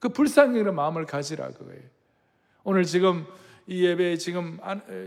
그 0.00 0.08
불쌍히는 0.08 0.74
마음을 0.74 1.06
가지라 1.06 1.50
그거예요. 1.50 1.82
오늘 2.64 2.84
지금 2.84 3.26
이 3.66 3.84
예배에 3.84 4.16
지금 4.16 4.58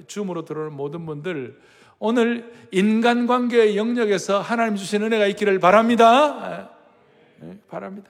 줌으로 0.08 0.46
들어오는 0.46 0.74
모든 0.74 1.06
분들 1.06 1.60
오늘 2.04 2.52
인간관계의 2.72 3.78
영역에서 3.78 4.42
하나님 4.42 4.76
주신 4.76 5.04
은혜가 5.04 5.28
있기를 5.28 5.60
바랍니다. 5.60 6.72
네, 7.38 7.60
바랍니다. 7.70 8.10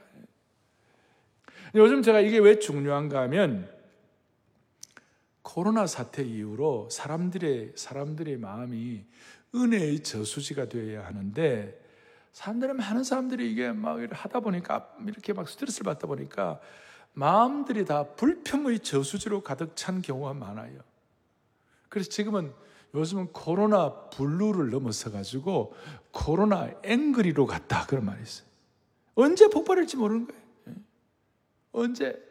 요즘 1.75 2.01
제가 2.01 2.21
이게 2.21 2.39
왜 2.39 2.57
중요한가 2.57 3.19
하면 3.23 3.69
코로나 5.41 5.87
사태 5.87 6.23
이후로 6.23 6.87
사람들의 6.89 7.73
사람들의 7.75 8.37
마음이 8.37 9.03
은혜의 9.53 10.03
저수지가 10.03 10.69
되어야 10.69 11.05
하는데 11.05 11.77
사람들은 12.31 12.77
많은 12.77 13.03
사람들이 13.03 13.51
이게 13.51 13.73
막 13.73 13.99
하다 14.09 14.39
보니까 14.39 14.95
이렇게 15.05 15.33
막 15.33 15.49
스트레스를 15.49 15.83
받다 15.83 16.07
보니까 16.07 16.61
마음들이 17.11 17.83
다 17.83 18.05
불평의 18.05 18.79
저수지로 18.79 19.41
가득 19.41 19.75
찬 19.75 20.01
경우가 20.01 20.33
많아요. 20.33 20.79
그래서 21.89 22.09
지금은 22.09 22.53
요즘은 22.93 23.31
코로나 23.31 24.09
블루를 24.09 24.69
넘어서 24.69 25.11
가지고 25.11 25.73
코로나 26.11 26.71
앵그리로 26.83 27.45
갔다 27.45 27.85
그런 27.85 28.05
말이 28.05 28.21
있어요. 28.21 28.47
언제 29.15 29.47
폭발할지 29.47 29.97
모르는 29.97 30.27
거예요. 30.27 30.41
예. 30.69 30.73
언제? 31.71 32.21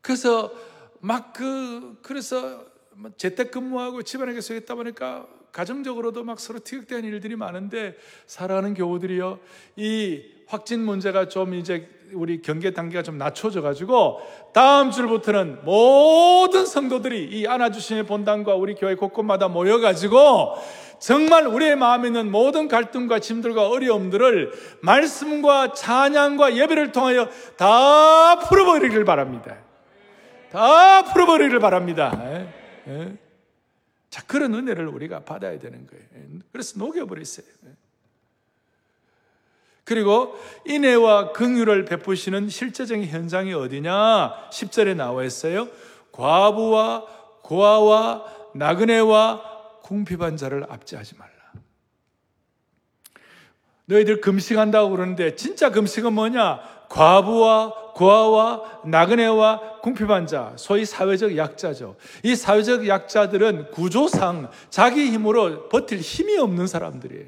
그래서 0.00 0.52
막 1.00 1.32
그 1.32 1.98
그래서 2.02 2.64
뭐 2.92 3.10
재택근무하고 3.16 4.02
집안에 4.02 4.32
계속 4.32 4.54
있다 4.54 4.74
보니까 4.74 5.28
가정적으로도 5.56 6.22
막 6.22 6.38
서로 6.38 6.58
티격태는 6.58 7.04
일들이 7.04 7.34
많은데 7.34 7.94
살아가는 8.26 8.74
교우들이요 8.74 9.38
이 9.76 10.22
확진 10.46 10.80
문제가 10.80 11.28
좀 11.30 11.54
이제 11.54 11.88
우리 12.12 12.42
경계 12.42 12.74
단계가 12.74 13.02
좀 13.02 13.16
낮춰져 13.16 13.62
가지고 13.62 14.20
다음 14.52 14.90
주부터는 14.90 15.64
모든 15.64 16.66
성도들이 16.66 17.30
이 17.32 17.46
안아주심의 17.46 18.04
본당과 18.04 18.54
우리 18.54 18.74
교회 18.74 18.94
곳곳마다 18.96 19.48
모여 19.48 19.80
가지고 19.80 20.56
정말 20.98 21.46
우리의 21.46 21.74
마음에 21.76 22.08
있는 22.08 22.30
모든 22.30 22.68
갈등과 22.68 23.20
짐들과 23.20 23.68
어려움들을 23.68 24.52
말씀과 24.82 25.72
찬양과 25.72 26.56
예배를 26.56 26.92
통하여 26.92 27.28
다 27.56 28.38
풀어버리기를 28.40 29.06
바랍니다. 29.06 29.56
다 30.52 31.02
풀어버리기를 31.04 31.60
바랍니다. 31.60 32.12
예? 32.22 32.48
예? 32.88 33.25
자, 34.16 34.22
그런 34.26 34.54
은혜를 34.54 34.88
우리가 34.88 35.24
받아야 35.26 35.58
되는 35.58 35.86
거예요. 35.86 36.04
그래서 36.50 36.78
녹여버렸어요. 36.78 37.44
그리고 39.84 40.38
인애와 40.64 41.32
긍휼을 41.32 41.84
베푸시는 41.84 42.48
실제적인 42.48 43.04
현장이 43.08 43.52
어디냐? 43.52 44.48
10절에 44.48 44.96
나와 44.96 45.22
있어요. 45.22 45.68
과부와 46.12 47.04
고아와 47.42 48.24
나그네와 48.54 49.80
궁핍한 49.82 50.38
자를 50.38 50.64
압제하지 50.66 51.16
말라. 51.18 51.32
너희들 53.84 54.22
금식한다고 54.22 54.92
그러는데 54.92 55.36
진짜 55.36 55.70
금식은 55.70 56.14
뭐냐? 56.14 56.86
과부와 56.88 57.85
고아와 57.96 58.82
나그네와 58.84 59.80
궁핍환자, 59.80 60.52
소위 60.56 60.84
사회적 60.84 61.34
약자죠. 61.34 61.96
이 62.22 62.36
사회적 62.36 62.86
약자들은 62.86 63.70
구조상 63.70 64.50
자기 64.68 65.10
힘으로 65.10 65.70
버틸 65.70 66.00
힘이 66.00 66.36
없는 66.36 66.66
사람들이에요. 66.66 67.24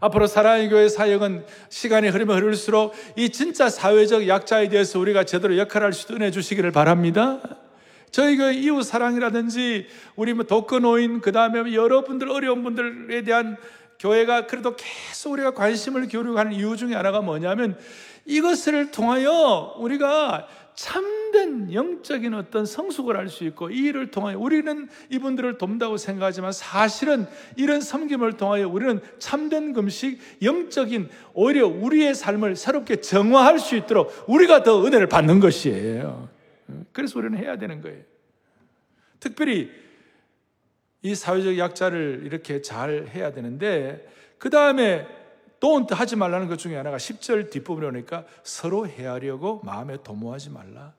앞으로 0.00 0.26
사랑의 0.26 0.68
교회 0.68 0.90
사역은 0.90 1.46
시간이 1.70 2.08
흐르면 2.08 2.36
흐를수록 2.36 2.92
이 3.16 3.30
진짜 3.30 3.70
사회적 3.70 4.28
약자에 4.28 4.68
대해서 4.68 4.98
우리가 4.98 5.24
제대로 5.24 5.56
역할할 5.56 5.94
수 5.94 6.04
있도록 6.04 6.20
해주시기를 6.20 6.70
바랍니다. 6.70 7.40
저희 8.10 8.36
그 8.36 8.52
이웃 8.52 8.82
사랑이라든지 8.82 9.86
우리 10.16 10.34
뭐 10.34 10.44
독거노인 10.44 11.22
그 11.22 11.32
다음에 11.32 11.72
여러분들 11.72 12.28
어려운 12.30 12.62
분들에 12.62 13.22
대한 13.22 13.56
교회가 13.98 14.46
그래도 14.46 14.76
계속 14.76 15.32
우리가 15.32 15.52
관심을 15.52 16.06
기울이고 16.06 16.38
하는 16.38 16.52
이유 16.52 16.76
중에 16.76 16.94
하나가 16.94 17.22
뭐냐면 17.22 17.78
이것을 18.26 18.90
통하여 18.90 19.74
우리가 19.78 20.46
참된 20.74 21.72
영적인 21.72 22.34
어떤 22.34 22.66
성숙을 22.66 23.16
할수 23.16 23.44
있고 23.44 23.70
이 23.70 23.86
일을 23.86 24.10
통하여 24.10 24.38
우리는 24.38 24.88
이분들을 25.10 25.56
돕는다고 25.56 25.96
생각하지만 25.96 26.52
사실은 26.52 27.26
이런 27.56 27.80
섬김을 27.80 28.34
통하여 28.34 28.68
우리는 28.68 29.00
참된 29.18 29.72
금식 29.72 30.20
영적인 30.42 31.08
오히려 31.32 31.66
우리의 31.66 32.14
삶을 32.14 32.56
새롭게 32.56 33.00
정화할 33.00 33.58
수 33.58 33.74
있도록 33.74 34.12
우리가 34.28 34.62
더 34.64 34.84
은혜를 34.84 35.08
받는 35.08 35.40
것이에요. 35.40 36.28
그래서 36.92 37.18
우리는 37.18 37.38
해야 37.38 37.56
되는 37.56 37.80
거예요. 37.80 38.02
특별히 39.18 39.70
이 41.00 41.14
사회적 41.14 41.56
약자를 41.56 42.22
이렇게 42.24 42.60
잘 42.60 43.08
해야 43.14 43.32
되는데 43.32 44.06
그 44.36 44.50
다음에 44.50 45.06
또 45.60 45.86
하지 45.90 46.16
말라는 46.16 46.48
것 46.48 46.58
중에 46.58 46.76
하나가 46.76 46.96
10절 46.96 47.50
뒷부분에 47.50 47.86
오니까 47.86 48.24
서로 48.42 48.86
헤아려고 48.86 49.60
마음에 49.64 49.96
도모하지 50.02 50.50
말라. 50.50 50.92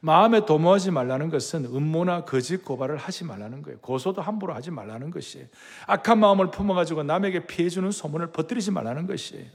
마음에 0.00 0.44
도모하지 0.44 0.90
말라는 0.90 1.30
것은 1.30 1.64
음모나 1.64 2.24
거짓 2.24 2.64
고발을 2.64 2.96
하지 2.96 3.24
말라는 3.24 3.62
거예요. 3.62 3.78
고소도 3.78 4.20
함부로 4.20 4.52
하지 4.52 4.72
말라는 4.72 5.12
것이에요. 5.12 5.46
악한 5.86 6.18
마음을 6.18 6.50
품어가지고 6.50 7.04
남에게 7.04 7.46
피해주는 7.46 7.88
소문을 7.92 8.32
퍼뜨리지 8.32 8.72
말라는 8.72 9.06
것이에요. 9.06 9.46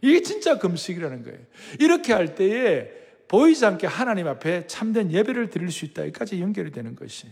이게 0.00 0.22
진짜 0.22 0.58
금식이라는 0.58 1.24
거예요. 1.24 1.38
이렇게 1.78 2.14
할 2.14 2.34
때에 2.34 2.90
보이지 3.28 3.66
않게 3.66 3.86
하나님 3.86 4.28
앞에 4.28 4.66
참된 4.66 5.12
예배를 5.12 5.50
드릴 5.50 5.70
수 5.70 5.84
있다. 5.84 6.02
여기까지 6.02 6.40
연결이 6.40 6.70
되는 6.70 6.96
것이. 6.96 7.26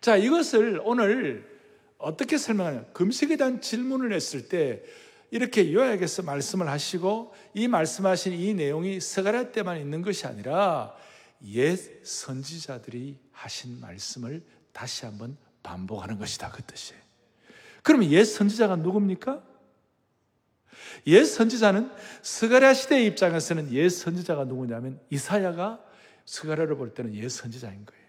자, 0.00 0.16
이것을 0.16 0.80
오늘 0.84 1.55
어떻게 1.98 2.38
설명하냐? 2.38 2.84
금식에 2.92 3.36
대한 3.36 3.60
질문을 3.60 4.12
했을 4.12 4.48
때 4.48 4.82
이렇게 5.30 5.72
요약해서 5.72 6.22
말씀을 6.22 6.68
하시고 6.68 7.34
이 7.54 7.68
말씀하신 7.68 8.32
이 8.32 8.54
내용이 8.54 9.00
스가랴 9.00 9.52
때만 9.52 9.80
있는 9.80 10.02
것이 10.02 10.26
아니라 10.26 10.94
옛 11.44 11.76
선지자들이 12.04 13.18
하신 13.32 13.80
말씀을 13.80 14.42
다시 14.72 15.04
한번 15.04 15.36
반복하는 15.62 16.18
것이다 16.18 16.50
그 16.50 16.62
뜻이에요. 16.62 17.00
그러면 17.82 18.10
옛 18.10 18.24
선지자가 18.24 18.76
누굽니까? 18.76 19.42
옛 21.08 21.24
선지자는 21.24 21.90
스가랴 22.22 22.74
시대의 22.74 23.06
입장에서는 23.06 23.72
옛 23.72 23.88
선지자가 23.88 24.44
누구냐면 24.44 25.00
이사야가 25.10 25.84
스가랴를 26.24 26.76
볼 26.76 26.94
때는 26.94 27.14
옛 27.14 27.28
선지자인 27.28 27.84
거예요. 27.84 28.05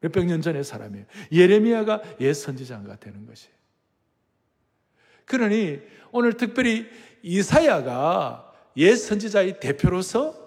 몇백 0.00 0.26
년 0.26 0.42
전의 0.42 0.64
사람이에요. 0.64 1.06
예레미야가 1.32 2.02
옛 2.20 2.32
선지자가 2.34 2.96
되는 2.96 3.26
것이. 3.26 3.48
그러니 5.24 5.80
오늘 6.12 6.34
특별히 6.34 6.86
이사야가 7.22 8.52
옛 8.76 8.94
선지자의 8.94 9.58
대표로서 9.60 10.46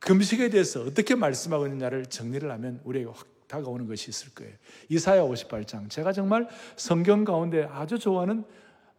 금식에 0.00 0.50
대해서 0.50 0.82
어떻게 0.82 1.14
말씀하고 1.14 1.66
있느냐를 1.66 2.04
정리를 2.06 2.50
하면 2.50 2.80
우리에게 2.84 3.08
확 3.08 3.26
다가오는 3.46 3.86
것이 3.86 4.10
있을 4.10 4.34
거예요. 4.34 4.52
이사야 4.88 5.22
58장. 5.22 5.88
제가 5.88 6.12
정말 6.12 6.48
성경 6.76 7.24
가운데 7.24 7.64
아주 7.70 7.98
좋아하는 7.98 8.44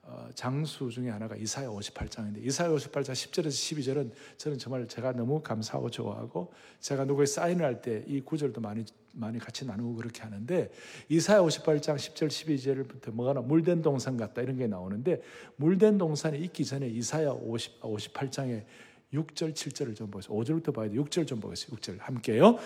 어, 0.04 0.30
장수 0.36 0.90
중에 0.92 1.10
하나가 1.10 1.36
이사야 1.36 1.68
58장인데 1.68 2.46
이사야 2.46 2.70
58장 2.70 3.12
10절에서 3.12 3.48
12절은 3.50 4.12
저는 4.38 4.58
정말 4.60 4.88
제가 4.88 5.14
너무 5.14 5.42
감사하고 5.42 5.90
좋아하고 5.90 6.54
제가 6.80 7.06
누구에 7.06 7.26
사인을 7.26 7.66
할 7.66 7.82
때 7.82 8.04
이 8.08 8.22
구절도 8.22 8.62
많이 8.62 8.86
많이 9.16 9.40
같이 9.40 9.66
나누고 9.66 9.96
그렇게 9.96 10.22
하는데 10.22 10.70
이사야 11.10 11.40
58장 11.40 11.96
10절 11.96 12.28
12절부터 12.28 13.12
뭐가 13.12 13.34
나 13.34 13.42
물된 13.42 13.82
동산 13.82 14.18
같다 14.18 14.42
이런 14.42 14.58
게 14.58 14.68
나오는데 14.68 15.22
물된 15.56 15.98
동산이 15.98 16.38
있기 16.40 16.66
전에 16.66 16.88
이사야 16.88 17.32
50, 17.32 17.82
58장에 17.82 18.66
6절 19.14 19.54
7절을 19.54 19.96
좀 19.96 20.12
보세요. 20.12 20.38
5절부터 20.38 20.74
봐야 20.74 20.90
돼. 20.90 20.96
6절 20.96 21.26
좀 21.26 21.40
보겠습니다. 21.40 21.82
6절 21.82 22.00
함께요. 22.00 22.58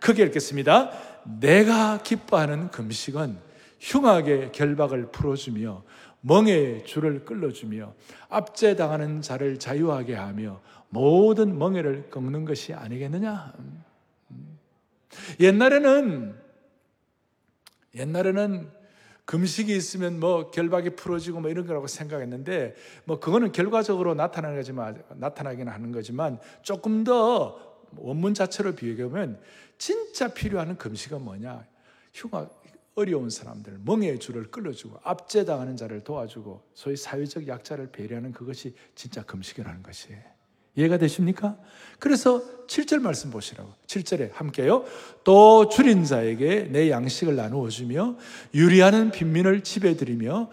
크게 0.00 0.24
읽겠습니다. 0.24 0.92
내가 1.40 2.02
기뻐하는 2.02 2.70
금식은 2.70 3.36
흉악의 3.80 4.52
결박을 4.52 5.10
풀어주며 5.10 5.82
멍에 6.20 6.82
줄을 6.84 7.24
끌어주며 7.24 7.94
압제당하는 8.28 9.22
자를 9.22 9.58
자유하게 9.58 10.14
하며 10.14 10.60
모든 10.88 11.58
멍에를 11.58 12.10
꺾는 12.10 12.44
것이 12.44 12.74
아니겠느냐? 12.74 13.52
옛날에는 15.40 16.34
옛날에는 17.94 18.78
금식이 19.24 19.76
있으면 19.76 20.20
뭐 20.20 20.50
결박이 20.50 20.90
풀어지고 20.90 21.40
뭐 21.40 21.50
이런 21.50 21.66
거라고 21.66 21.86
생각했는데 21.86 22.74
뭐 23.04 23.20
그거는 23.20 23.52
결과적으로 23.52 24.14
나타나는 24.14 24.56
거지만 24.56 25.02
나타나기는 25.16 25.70
하는 25.70 25.92
거지만 25.92 26.38
조금 26.62 27.04
더 27.04 27.78
원문 27.96 28.34
자체로 28.34 28.74
비교해 28.74 29.08
보면 29.08 29.40
진짜 29.76 30.28
필요한 30.28 30.76
금식은 30.78 31.22
뭐냐? 31.22 31.66
흉악 32.14 32.58
어려운 32.94 33.30
사람들, 33.30 33.78
멍에 33.84 34.18
줄을 34.18 34.50
끌어주고 34.50 34.98
압제당하는 35.04 35.76
자를 35.76 36.02
도와주고 36.02 36.64
소위 36.74 36.96
사회적 36.96 37.46
약자를 37.46 37.92
배려하는 37.92 38.32
그것이 38.32 38.74
진짜 38.94 39.22
금식이라는 39.22 39.82
것이에요. 39.82 40.37
이해가 40.78 40.96
되십니까? 40.98 41.56
그래서 41.98 42.40
7절 42.68 43.00
말씀 43.00 43.30
보시라고. 43.30 43.72
7절에 43.88 44.32
함께요. 44.32 44.84
또 45.24 45.68
줄인 45.68 46.04
자에게 46.04 46.68
내 46.70 46.90
양식을 46.90 47.34
나누어 47.34 47.68
주며 47.68 48.16
유리하는 48.54 49.10
빈민을 49.10 49.62
집에 49.62 49.96
들이며 49.96 50.50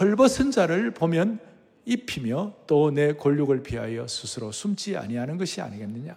헐벗은 0.00 0.52
자를 0.52 0.92
보면 0.92 1.40
입히며 1.84 2.54
또내 2.66 3.12
골육을 3.12 3.62
비하여 3.62 4.06
스스로 4.08 4.52
숨지 4.52 4.96
아니하는 4.96 5.36
것이 5.36 5.60
아니겠느냐. 5.60 6.16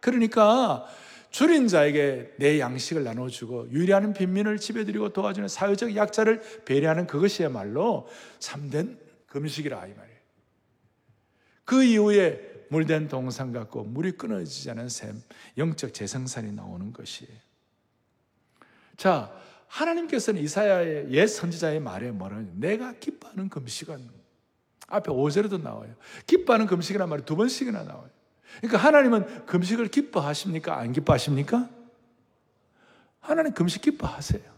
그러니까 0.00 0.86
줄인 1.30 1.68
자에게 1.68 2.32
내 2.38 2.60
양식을 2.60 3.04
나눠주고 3.04 3.70
유리하는 3.72 4.14
빈민을 4.14 4.58
집에 4.58 4.84
들이고 4.84 5.10
도와주는 5.10 5.48
사회적 5.48 5.94
약자를 5.96 6.40
배려하는 6.64 7.06
그것이야말로 7.06 8.08
참된 8.38 8.98
금식이라 9.26 9.86
이 9.86 9.90
말이에요. 9.90 10.16
그 11.64 11.82
이후에 11.82 12.55
물된 12.68 13.08
동상 13.08 13.52
같고 13.52 13.84
물이 13.84 14.12
끊어지지 14.12 14.70
않은 14.70 14.88
샘, 14.88 15.22
영적 15.56 15.94
재생산이 15.94 16.52
나오는 16.52 16.92
것이에요. 16.92 17.32
자, 18.96 19.32
하나님께서는 19.68 20.40
이사야의 20.42 21.10
옛 21.10 21.26
선지자의 21.26 21.80
말에 21.80 22.10
뭐라냐? 22.10 22.50
내가 22.54 22.92
기뻐하는 22.94 23.48
금식은 23.48 24.08
앞에 24.88 25.10
5절에도 25.10 25.60
나와요. 25.60 25.94
기뻐하는 26.26 26.66
금식이란 26.66 27.08
말이 27.08 27.24
두 27.24 27.36
번씩이나 27.36 27.82
나와요. 27.82 28.08
그러니까 28.58 28.78
하나님은 28.78 29.46
금식을 29.46 29.88
기뻐하십니까? 29.88 30.78
안 30.78 30.92
기뻐하십니까? 30.92 31.68
하나님 33.20 33.52
금식 33.52 33.82
기뻐하세요. 33.82 34.56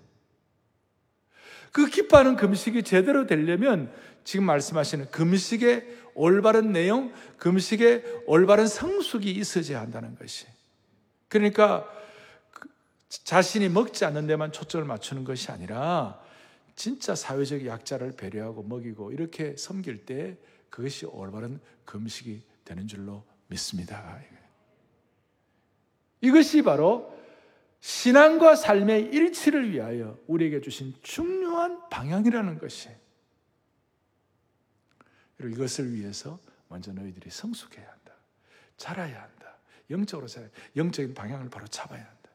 그 1.72 1.86
기뻐하는 1.88 2.36
금식이 2.36 2.82
제대로 2.82 3.26
되려면 3.26 3.92
지금 4.24 4.44
말씀하시는 4.46 5.10
금식의 5.10 6.07
올바른 6.18 6.72
내용, 6.72 7.12
금식의 7.38 8.24
올바른 8.26 8.66
성숙이 8.66 9.30
있어야 9.30 9.80
한다는 9.80 10.16
것이. 10.16 10.46
그러니까 11.28 11.88
그 12.52 12.68
자신이 13.08 13.68
먹지 13.68 14.04
않는 14.04 14.26
데만 14.26 14.50
초점을 14.52 14.84
맞추는 14.84 15.24
것이 15.24 15.50
아니라 15.52 16.20
진짜 16.74 17.14
사회적 17.14 17.64
약자를 17.64 18.12
배려하고 18.12 18.62
먹이고 18.64 19.12
이렇게 19.12 19.56
섬길 19.56 20.06
때 20.06 20.36
그것이 20.70 21.06
올바른 21.06 21.60
금식이 21.84 22.42
되는 22.64 22.86
줄로 22.88 23.24
믿습니다. 23.46 24.18
이것이 26.20 26.62
바로 26.62 27.16
신앙과 27.80 28.56
삶의 28.56 29.06
일치를 29.12 29.72
위하여 29.72 30.18
우리에게 30.26 30.60
주신 30.60 30.94
중요한 31.02 31.88
방향이라는 31.88 32.58
것이. 32.58 32.88
그리고 35.38 35.54
이것을 35.54 35.94
위해서 35.94 36.38
먼저 36.68 36.92
너희들이 36.92 37.30
성숙해야 37.30 37.88
한다. 37.88 38.12
자라야 38.76 39.22
한다. 39.22 39.56
영적으로 39.88 40.26
자라 40.28 40.46
영적인 40.76 41.14
방향을 41.14 41.48
바로 41.48 41.66
잡아야 41.68 42.00
한다. 42.00 42.30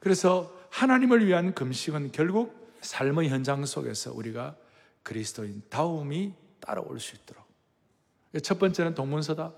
그래서 0.00 0.54
하나님을 0.70 1.26
위한 1.26 1.54
금식은 1.54 2.12
결국 2.12 2.76
삶의 2.82 3.30
현장 3.30 3.64
속에서 3.64 4.12
우리가 4.12 4.56
그리스도인 5.02 5.62
다움이 5.70 6.34
따라올 6.60 7.00
수 7.00 7.16
있도록. 7.16 7.46
첫 8.42 8.58
번째는 8.58 8.94
동문서다. 8.94 9.54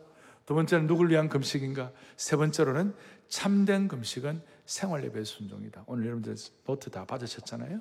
두 0.47 0.55
번째는 0.55 0.87
누굴 0.87 1.11
위한 1.11 1.29
금식인가? 1.29 1.93
세 2.17 2.37
번째로는 2.37 2.95
참된 3.29 3.89
금식은 3.89 4.43
생활 4.65 5.05
예배 5.05 5.25
순종이다. 5.25 5.85
오늘 5.87 6.07
여러분들 6.07 6.37
노트 6.65 6.91
다 6.91 7.05
받으셨잖아요. 7.05 7.81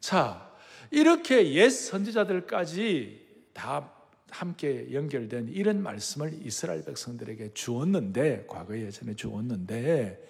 자, 0.00 0.50
이렇게 0.90 1.52
옛 1.54 1.68
선지자들까지 1.70 3.26
다 3.52 3.92
함께 4.30 4.92
연결된 4.92 5.48
이런 5.48 5.82
말씀을 5.82 6.32
이스라엘 6.44 6.84
백성들에게 6.84 7.52
주었는데, 7.54 8.46
과거에 8.46 8.82
예전에 8.82 9.14
주었는데, 9.14 10.22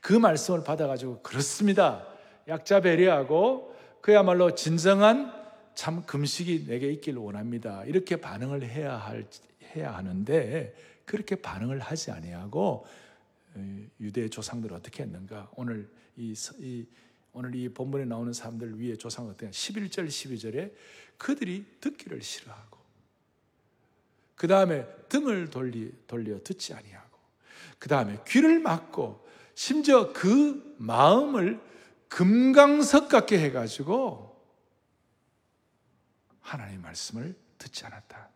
그 0.00 0.12
말씀을 0.12 0.64
받아가지고, 0.64 1.22
그렇습니다. 1.22 2.06
약자 2.48 2.80
배려하고, 2.80 3.74
그야말로 4.00 4.54
진정한 4.54 5.32
참 5.74 6.04
금식이 6.06 6.66
내게 6.66 6.90
있기를 6.92 7.18
원합니다. 7.18 7.84
이렇게 7.84 8.16
반응을 8.16 8.64
해야 8.64 8.96
할, 8.96 9.26
해야 9.74 9.94
하는데, 9.94 10.74
그렇게 11.04 11.36
반응을 11.36 11.78
하지 11.78 12.10
아니하고, 12.10 12.86
어, 13.54 13.86
유대 14.00 14.28
조상들 14.28 14.72
어떻게 14.72 15.04
했는가? 15.04 15.50
오늘 15.54 15.88
이, 16.16 16.34
이 16.58 16.86
오늘 17.36 17.54
이 17.54 17.68
본문에 17.68 18.06
나오는 18.06 18.32
사람들 18.32 18.80
위에 18.80 18.96
조상 18.96 19.26
어떻게 19.26 19.50
11절 19.50 20.08
12절에 20.08 20.72
그들이 21.18 21.66
듣기를 21.82 22.22
싫어하고 22.22 22.78
그 24.34 24.48
다음에 24.48 24.86
등을 25.10 25.50
돌리, 25.50 25.92
돌려 26.06 26.42
듣지 26.42 26.72
아니하고 26.72 27.18
그 27.78 27.90
다음에 27.90 28.18
귀를 28.26 28.58
막고 28.58 29.28
심지어 29.54 30.14
그 30.14 30.74
마음을 30.78 31.60
금강석 32.08 33.10
같게 33.10 33.38
해가지고 33.38 34.34
하나님의 36.40 36.80
말씀을 36.80 37.34
듣지 37.58 37.84
않았다. 37.84 38.30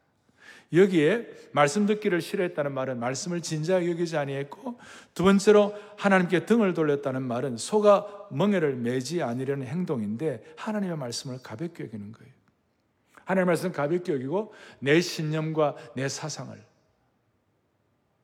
여기에 0.73 1.29
말씀 1.53 1.87
듣기를 1.87 2.21
싫어했다는 2.21 2.73
말은 2.73 3.01
말씀을 3.01 3.41
진지하게 3.41 3.91
여기지 3.91 4.17
아니했고 4.17 4.79
두 5.15 5.25
번째로 5.25 5.75
하나님께 5.97 6.47
등을 6.47 6.75
돌렸다는 6.75 7.23
말은 7.23 7.57
소가 7.57 8.29
멍에를 8.31 8.77
매지 8.77 9.23
않으려는 9.23 9.67
행동인데 9.67 10.55
하나님의 10.57 10.97
말씀을 10.97 11.39
가볍게 11.43 11.85
여기는 11.85 12.13
거예요. 12.13 12.33
하나님의 13.25 13.47
말씀 13.47 13.73
가볍게 13.73 14.13
여기고 14.13 14.55
내 14.79 15.01
신념과 15.01 15.77
내 15.97 16.09
사상을 16.09 16.57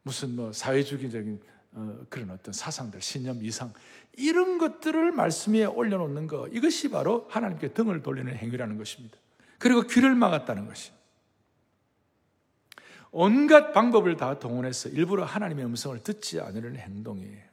무슨 0.03 0.37
뭐 0.37 0.53
사회주의적인 0.53 1.41
어, 1.73 1.99
그런 2.09 2.31
어떤 2.31 2.55
사상들, 2.55 3.03
신념 3.03 3.45
이상 3.45 3.73
이런 4.17 4.57
것들을 4.57 5.13
말씀 5.13 5.53
위에 5.53 5.65
올려놓는 5.65 6.27
것 6.27 6.49
이것이 6.53 6.91
바로 6.91 7.27
하나님께 7.29 7.75
등을 7.75 8.03
돌리는 8.03 8.35
행위라는 8.35 8.79
것입니다. 8.79 9.19
그리고 9.59 9.83
귀를 9.83 10.15
막았다는 10.15 10.67
것이. 10.67 10.93
온갖 13.19 13.73
방법을 13.73 14.19
다 14.19 14.39
동원해서 14.39 14.91
일부러 14.91 15.25
하나님의 15.25 15.65
음성을 15.65 15.99
듣지 16.03 16.39
않으려는 16.39 16.77
행동이에요. 16.77 17.47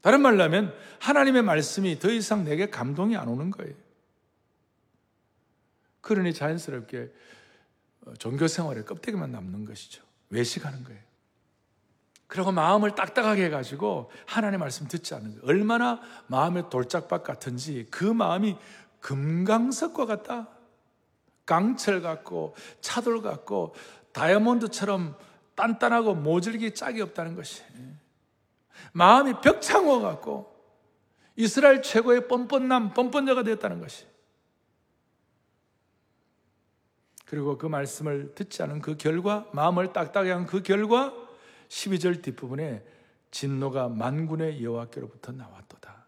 다른 0.00 0.20
말로 0.20 0.44
하면 0.44 0.72
하나님의 1.00 1.42
말씀이 1.42 1.98
더 1.98 2.08
이상 2.12 2.44
내게 2.44 2.70
감동이 2.70 3.16
안 3.16 3.26
오는 3.26 3.50
거예요. 3.50 3.74
그러니 6.02 6.34
자연스럽게 6.34 7.12
어, 8.06 8.14
종교 8.14 8.46
생활에 8.46 8.84
껍데기만 8.84 9.32
남는 9.32 9.64
것이죠. 9.64 10.04
외식하는 10.30 10.84
거예요. 10.84 11.00
그리고 12.28 12.52
마음을 12.52 12.94
딱딱하게 12.94 13.46
해가지고 13.46 14.12
하나님의 14.26 14.60
말씀 14.60 14.86
듣지 14.86 15.14
않는 15.14 15.30
거예요. 15.32 15.42
얼마나 15.46 16.00
마음의 16.28 16.70
돌짝밭 16.70 17.24
같은지 17.24 17.88
그 17.90 18.04
마음이 18.04 18.56
금강석과 19.00 20.06
같다. 20.06 20.53
강철 21.46 22.00
같고 22.00 22.54
차돌 22.80 23.22
같고 23.22 23.74
다이아몬드처럼 24.12 25.16
단단하고 25.54 26.14
모질기 26.14 26.74
짝이 26.74 27.00
없다는 27.00 27.34
것이 27.34 27.62
마음이 28.92 29.40
벽창호 29.40 30.00
같고 30.00 30.52
이스라엘 31.36 31.82
최고의 31.82 32.28
뻔뻔남 32.28 32.94
뻔뻔자가 32.94 33.42
되었다는 33.42 33.80
것이 33.80 34.06
그리고 37.26 37.58
그 37.58 37.66
말씀을 37.66 38.34
듣지 38.34 38.62
않은 38.62 38.80
그 38.80 38.96
결과 38.96 39.48
마음을 39.52 39.92
딱딱하게 39.92 40.30
한 40.30 40.46
그 40.46 40.62
결과 40.62 41.12
12절 41.68 42.22
뒷부분에 42.22 42.84
진노가 43.30 43.88
만군의 43.88 44.62
여호와께로부터 44.62 45.32
나왔도다. 45.32 46.06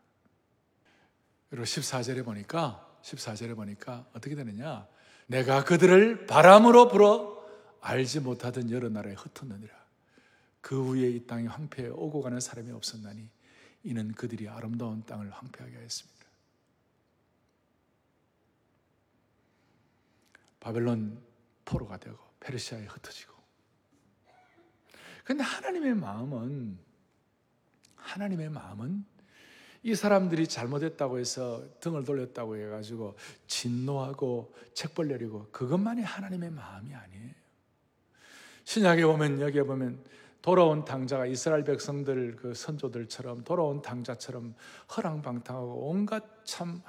그리고 1.51 1.65
14절에 1.65 2.25
보니까 2.25 2.99
14절에 3.03 3.57
보니까 3.57 4.07
어떻게 4.13 4.35
되느냐? 4.35 4.87
내가 5.27 5.65
그들을 5.65 6.27
바람으로 6.27 6.89
불어 6.89 7.37
알지 7.81 8.21
못하던 8.21 8.71
여러 8.71 8.89
나라에 8.89 9.15
흩었느니라. 9.15 9.75
그 10.61 10.85
후에 10.85 11.09
이 11.11 11.27
땅이 11.27 11.47
황폐해 11.47 11.89
오고 11.89 12.23
가는 12.23 12.41
사람이 12.41 12.73
없었나니 12.73 13.29
이는 13.85 14.13
그들이 14.13 14.49
아름다운 14.49 15.05
땅을 15.05 15.31
황폐하게 15.31 15.77
하였습니다. 15.77 16.17
바벨론 20.59 21.23
포로가 21.65 21.99
되고 21.99 22.19
페르시아에 22.41 22.87
흩어지고. 22.87 23.35
근데 25.23 25.43
하나님의 25.45 25.95
마음은 25.95 26.79
하나님의 27.97 28.51
마음은 28.51 29.05
이 29.83 29.95
사람들이 29.95 30.47
잘못했다고 30.47 31.19
해서 31.19 31.63
등을 31.81 32.05
돌렸다고 32.05 32.57
해가지고 32.57 33.17
진노하고 33.47 34.55
책벌 34.75 35.09
내리고 35.09 35.49
그것만이 35.53 36.03
하나님의 36.03 36.51
마음이 36.51 36.95
아니에요. 36.95 37.31
신약에 38.65 39.05
보면 39.05 39.41
여기에 39.41 39.63
보면 39.63 40.05
돌아온 40.43 40.85
당자가 40.85 41.27
이스라엘 41.27 41.65
백성들 41.65 42.37
그 42.37 42.55
선조들처럼 42.55 43.45
돌아온 43.45 43.83
당자처럼 43.83 44.55
허랑방탕하고 44.97 45.89
온갖 45.89 46.25
참 46.45 46.83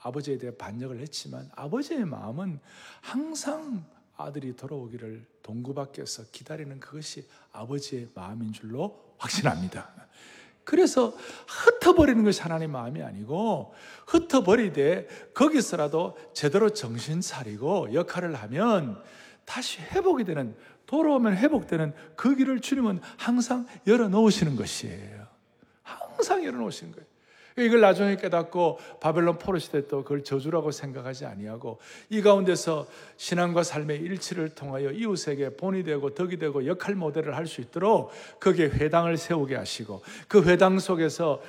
아버지에 0.00 0.38
대해 0.38 0.54
반역을 0.54 1.00
했지만 1.00 1.50
아버지의 1.54 2.04
마음은 2.04 2.60
항상 3.00 3.84
아들이 4.16 4.54
돌아오기를 4.54 5.26
동구 5.42 5.74
밖에서 5.74 6.24
기다리는 6.32 6.80
그것이 6.80 7.26
아버지의 7.52 8.08
마음인 8.14 8.52
줄로 8.52 9.14
확신합니다. 9.18 9.90
그래서 10.68 11.14
흩어버리는 11.46 12.22
것이 12.24 12.42
하나님 12.42 12.72
마음이 12.72 13.02
아니고 13.02 13.72
흩어버리되 14.06 15.32
거기서라도 15.32 16.18
제대로 16.34 16.68
정신 16.68 17.22
차리고 17.22 17.94
역할을 17.94 18.34
하면 18.34 19.02
다시 19.46 19.80
회복이 19.80 20.24
되는 20.24 20.54
돌아오면 20.84 21.38
회복되는 21.38 21.94
그 22.16 22.36
길을 22.36 22.60
주님은 22.60 23.00
항상 23.16 23.66
열어놓으시는 23.86 24.56
것이에요. 24.56 25.26
항상 25.82 26.44
열어놓으시는 26.44 26.92
거예요. 26.92 27.07
이걸 27.62 27.80
나중에 27.80 28.16
깨닫고 28.16 28.78
바벨론 29.00 29.38
포로 29.38 29.58
시대 29.58 29.86
또 29.88 30.02
그걸 30.02 30.22
저주라고 30.22 30.70
생각하지 30.70 31.26
아니하고 31.26 31.78
이 32.08 32.22
가운데서 32.22 32.86
신앙과 33.16 33.62
삶의 33.62 33.98
일치를 33.98 34.50
통하여 34.50 34.90
이웃에게 34.90 35.56
본이 35.56 35.82
되고 35.82 36.14
덕이 36.14 36.38
되고 36.38 36.64
역할 36.66 36.94
모델을 36.94 37.36
할 37.36 37.48
수 37.48 37.62
있도록 37.62 38.10
거기에 38.38 38.66
회당을 38.66 39.16
세우게 39.16 39.56
하시고 39.56 40.02
그 40.28 40.44
회당 40.44 40.78
속에서 40.78 41.42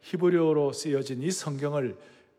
히브리어로 0.00 0.72
쓰여진 0.72 1.22
이 1.22 1.30
성경을 1.30 1.96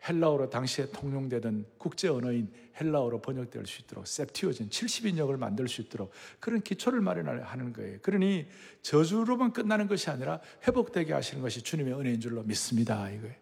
헬라어로 0.08 0.50
당시에 0.50 0.88
통용되던 0.92 1.66
국제 1.78 2.10
언어인 2.10 2.52
헬라어로 2.80 3.22
번역될 3.22 3.66
수 3.66 3.82
있도록 3.82 4.08
셉티오진 4.08 4.70
70인역을 4.70 5.38
만들 5.38 5.68
수 5.68 5.82
있도록 5.82 6.12
그런 6.40 6.62
기초를 6.62 7.02
마련하는 7.02 7.74
거예요. 7.74 8.00
그러니 8.02 8.48
저주로만 8.82 9.54
끝나는 9.54 9.88
것이 9.88 10.10
아니라 10.10 10.40
회복되게 10.68 11.14
하시는 11.14 11.42
것이 11.42 11.62
주님의 11.62 11.94
은혜인 11.94 12.20
줄로 12.20 12.44
믿습니다. 12.44 13.10
이거예요. 13.10 13.36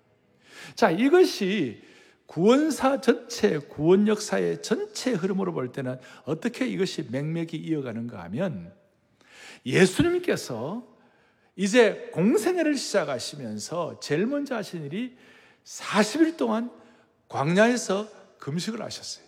자, 0.75 0.91
이것이 0.91 1.81
구원사 2.27 3.01
전체, 3.01 3.57
구원 3.57 4.07
역사의 4.07 4.61
전체 4.61 5.11
흐름으로 5.11 5.53
볼 5.53 5.71
때는 5.71 5.99
어떻게 6.23 6.67
이것이 6.67 7.07
맥맥이 7.09 7.57
이어가는가 7.57 8.23
하면 8.23 8.73
예수님께서 9.65 10.87
이제 11.55 12.09
공생애를 12.13 12.75
시작하시면서 12.75 13.99
제일 13.99 14.25
먼저 14.25 14.55
하신 14.55 14.85
일이 14.85 15.17
40일 15.65 16.37
동안 16.37 16.71
광야에서 17.29 18.07
금식을 18.39 18.81
하셨어요. 18.81 19.25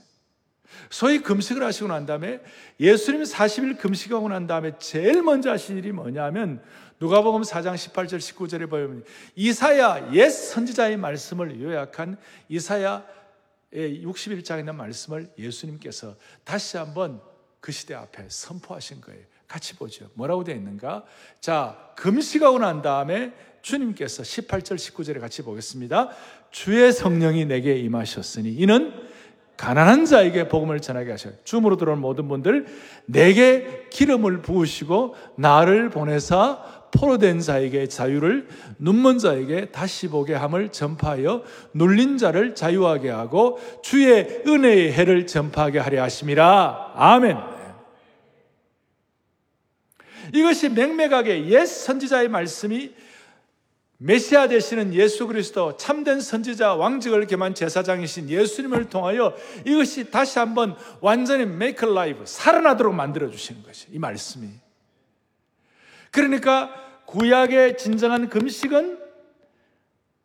소위 0.89 1.19
금식을 1.19 1.63
하시고 1.63 1.88
난 1.88 2.06
다음에 2.06 2.41
예수님이 2.80 3.26
40일 3.26 3.78
금식하고 3.78 4.28
난 4.30 4.48
다음에 4.48 4.78
제일 4.80 5.22
먼저 5.22 5.52
하신 5.52 5.78
일이 5.78 5.91
뭐냐면 5.91 6.63
누가복음 7.00 7.41
4장 7.41 7.76
18절 7.76 8.17
19절에 8.17 8.69
보면 8.69 9.04
이사야 9.36 10.13
옛 10.13 10.30
선지자의 10.30 10.98
말씀을 10.98 11.62
요약한 11.62 12.17
이사야의 12.50 13.04
61장에 13.74 14.60
있는 14.60 14.76
말씀을 14.76 15.32
예수님께서 15.38 16.15
다시 16.43 16.78
한번 16.78 17.22
그 17.60 17.72
시대 17.72 17.93
앞에 17.93 18.28
선포하신 18.30 19.02
거예요. 19.02 19.24
같이 19.48 19.76
보죠. 19.76 20.10
뭐라고 20.15 20.43
되어 20.43 20.56
있는가? 20.56 21.06
자, 21.39 21.93
금식하고 21.96 22.60
난 22.60 22.82
다음에 22.82 23.34
주님께서 23.63 24.23
18절, 24.23 24.76
19절에 24.76 25.19
같이 25.19 25.41
보겠습니다. 25.41 26.10
주의 26.52 26.91
성령이 26.91 27.45
내게 27.45 27.78
임하셨으니 27.78 28.52
이는 28.52 28.93
가난한 29.56 30.06
자에게 30.06 30.49
복음을 30.49 30.80
전하게 30.82 31.12
하셔요. 31.12 31.34
주으로 31.45 31.78
들어온 31.78 31.99
모든 31.99 32.28
분들 32.28 32.65
내게 33.06 33.88
기름을 33.89 34.41
부으시고 34.41 35.15
나를 35.38 35.89
보내사 35.89 36.89
포로된 36.91 37.39
자에게 37.39 37.88
자유를 37.88 38.47
눈먼 38.80 39.17
자에게 39.17 39.71
다시 39.71 40.10
보게 40.10 40.34
함을 40.34 40.69
전파하여 40.69 41.43
눌린 41.73 42.17
자를 42.17 42.56
자유하게 42.56 43.10
하고 43.10 43.60
주의 43.82 44.43
은혜의 44.45 44.91
해를 44.91 45.26
전파하게 45.26 45.80
하려 45.80 46.04
하심이라. 46.04 46.93
아멘. 46.95 47.38
이것이 50.34 50.69
맹맥하게 50.69 51.47
옛 51.47 51.65
선지자의 51.65 52.28
말씀이 52.28 52.93
메시아 54.03 54.49
되시는 54.49 54.93
예수 54.93 55.27
그리스도 55.27 55.77
참된 55.77 56.19
선지자 56.19 56.75
왕직을 56.75 57.25
겸한 57.25 57.55
제사장이신 57.55 58.29
예수님을 58.29 58.89
통하여 58.89 59.33
이것이 59.65 60.11
다시 60.11 60.39
한번 60.39 60.75
완전히 60.99 61.43
make 61.43 61.87
alive 61.87 62.25
살아나도록 62.25 62.93
만들어 62.93 63.29
주시는 63.29 63.63
것이 63.63 63.87
이 63.91 63.99
말씀이. 63.99 64.49
그러니까 66.11 66.73
구약의 67.05 67.77
진정한 67.77 68.27
금식은 68.27 68.99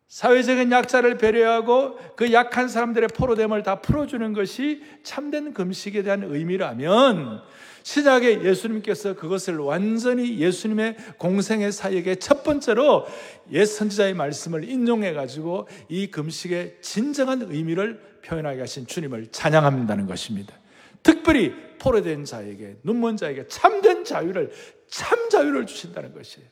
사회적인 0.09 0.71
약자를 0.71 1.17
배려하고 1.17 1.97
그 2.17 2.33
약한 2.33 2.67
사람들의 2.67 3.09
포로됨을 3.15 3.63
다 3.63 3.79
풀어주는 3.79 4.33
것이 4.33 4.83
참된 5.03 5.53
금식에 5.53 6.03
대한 6.03 6.23
의미라면 6.23 7.43
신약의 7.89 8.45
예수님께서 8.45 9.15
그것을 9.15 9.57
완전히 9.57 10.37
예수님의 10.37 10.95
공생의 11.17 11.71
사역의 11.71 12.17
첫 12.17 12.43
번째로 12.43 13.07
옛 13.51 13.65
선지자의 13.65 14.13
말씀을 14.13 14.69
인용해 14.69 15.13
가지고 15.13 15.67
이 15.87 16.11
금식의 16.11 16.77
진정한 16.81 17.41
의미를 17.49 17.99
표현하게 18.23 18.59
하신 18.59 18.85
주님을 18.85 19.29
찬양한다는 19.31 20.05
것입니다. 20.05 20.53
특별히 21.01 21.55
포로된 21.79 22.25
자에게 22.25 22.75
눈먼 22.83 23.17
자에게 23.17 23.47
참된 23.47 24.03
자유를 24.03 24.51
참 24.87 25.27
자유를 25.29 25.65
주신다는 25.65 26.13
것이에요. 26.13 26.47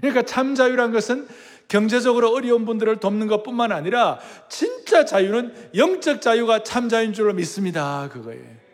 그러니까 0.00 0.22
참 0.22 0.54
자유란 0.54 0.92
것은 0.92 1.28
경제적으로 1.68 2.32
어려운 2.32 2.64
분들을 2.64 3.00
돕는 3.00 3.26
것뿐만 3.26 3.70
아니라 3.70 4.18
진짜 4.48 5.04
자유는 5.04 5.72
영적 5.74 6.22
자유가 6.22 6.62
참 6.62 6.88
자유인 6.88 7.12
줄로 7.12 7.34
믿습니다. 7.34 8.08
그거예요. 8.10 8.67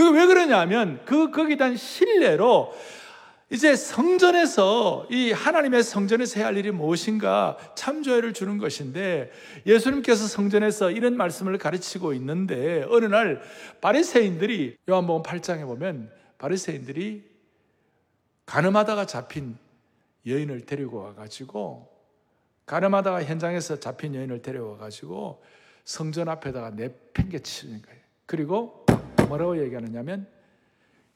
그게 0.00 0.18
왜 0.18 0.26
그러냐면 0.26 0.98
그 1.04 1.30
거기에 1.30 1.56
대한 1.56 1.76
신뢰로 1.76 2.72
이제 3.50 3.76
성전에서 3.76 5.08
이 5.10 5.30
하나님의 5.30 5.82
성전에서 5.82 6.36
해야 6.36 6.46
할 6.46 6.56
일이 6.56 6.70
무엇인가 6.70 7.58
참조회를 7.74 8.32
주는 8.32 8.56
것인데 8.56 9.30
예수님께서 9.66 10.26
성전에서 10.26 10.90
이런 10.90 11.18
말씀을 11.18 11.58
가르치고 11.58 12.14
있는데 12.14 12.86
어느 12.88 13.04
날 13.04 13.42
바리새인들이 13.82 14.78
요한복음 14.88 15.22
8장에 15.22 15.66
보면 15.66 16.10
바리새인들이 16.38 17.28
가늠하다가 18.46 19.04
잡힌 19.04 19.58
여인을 20.26 20.64
데리고 20.64 21.02
와 21.02 21.14
가지고 21.14 21.90
가늠하다가 22.64 23.24
현장에서 23.24 23.80
잡힌 23.80 24.14
여인을 24.14 24.40
데려와 24.40 24.78
가지고 24.78 25.42
성전 25.84 26.30
앞에다가 26.30 26.70
내팽개치는 26.70 27.82
거예요. 27.82 28.00
그리고 28.30 28.79
뭐라고 29.30 29.62
얘기하느냐면 29.62 30.26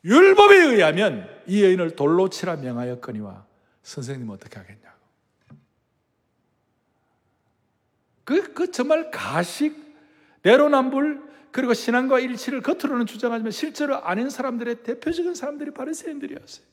율법에 0.05 0.57
의하면 0.57 1.29
이 1.47 1.65
여인을 1.65 1.97
돌로 1.97 2.29
치라 2.29 2.57
명하였거니와 2.57 3.47
선생님 3.83 4.31
어떻게 4.31 4.59
하겠냐고. 4.59 4.95
그, 8.25 8.55
그 8.55 8.71
정말 8.71 9.11
가식, 9.11 9.77
내로남불, 10.43 11.23
그리고 11.51 11.75
신앙과 11.75 12.19
일치를 12.21 12.63
겉으로는 12.63 13.07
주장하지만 13.07 13.53
실제로 13.53 13.97
아닌 13.97 14.29
사람들의 14.29 14.83
대표적인 14.83 15.35
사람들이 15.35 15.73
바리새인들이었어요. 15.73 16.65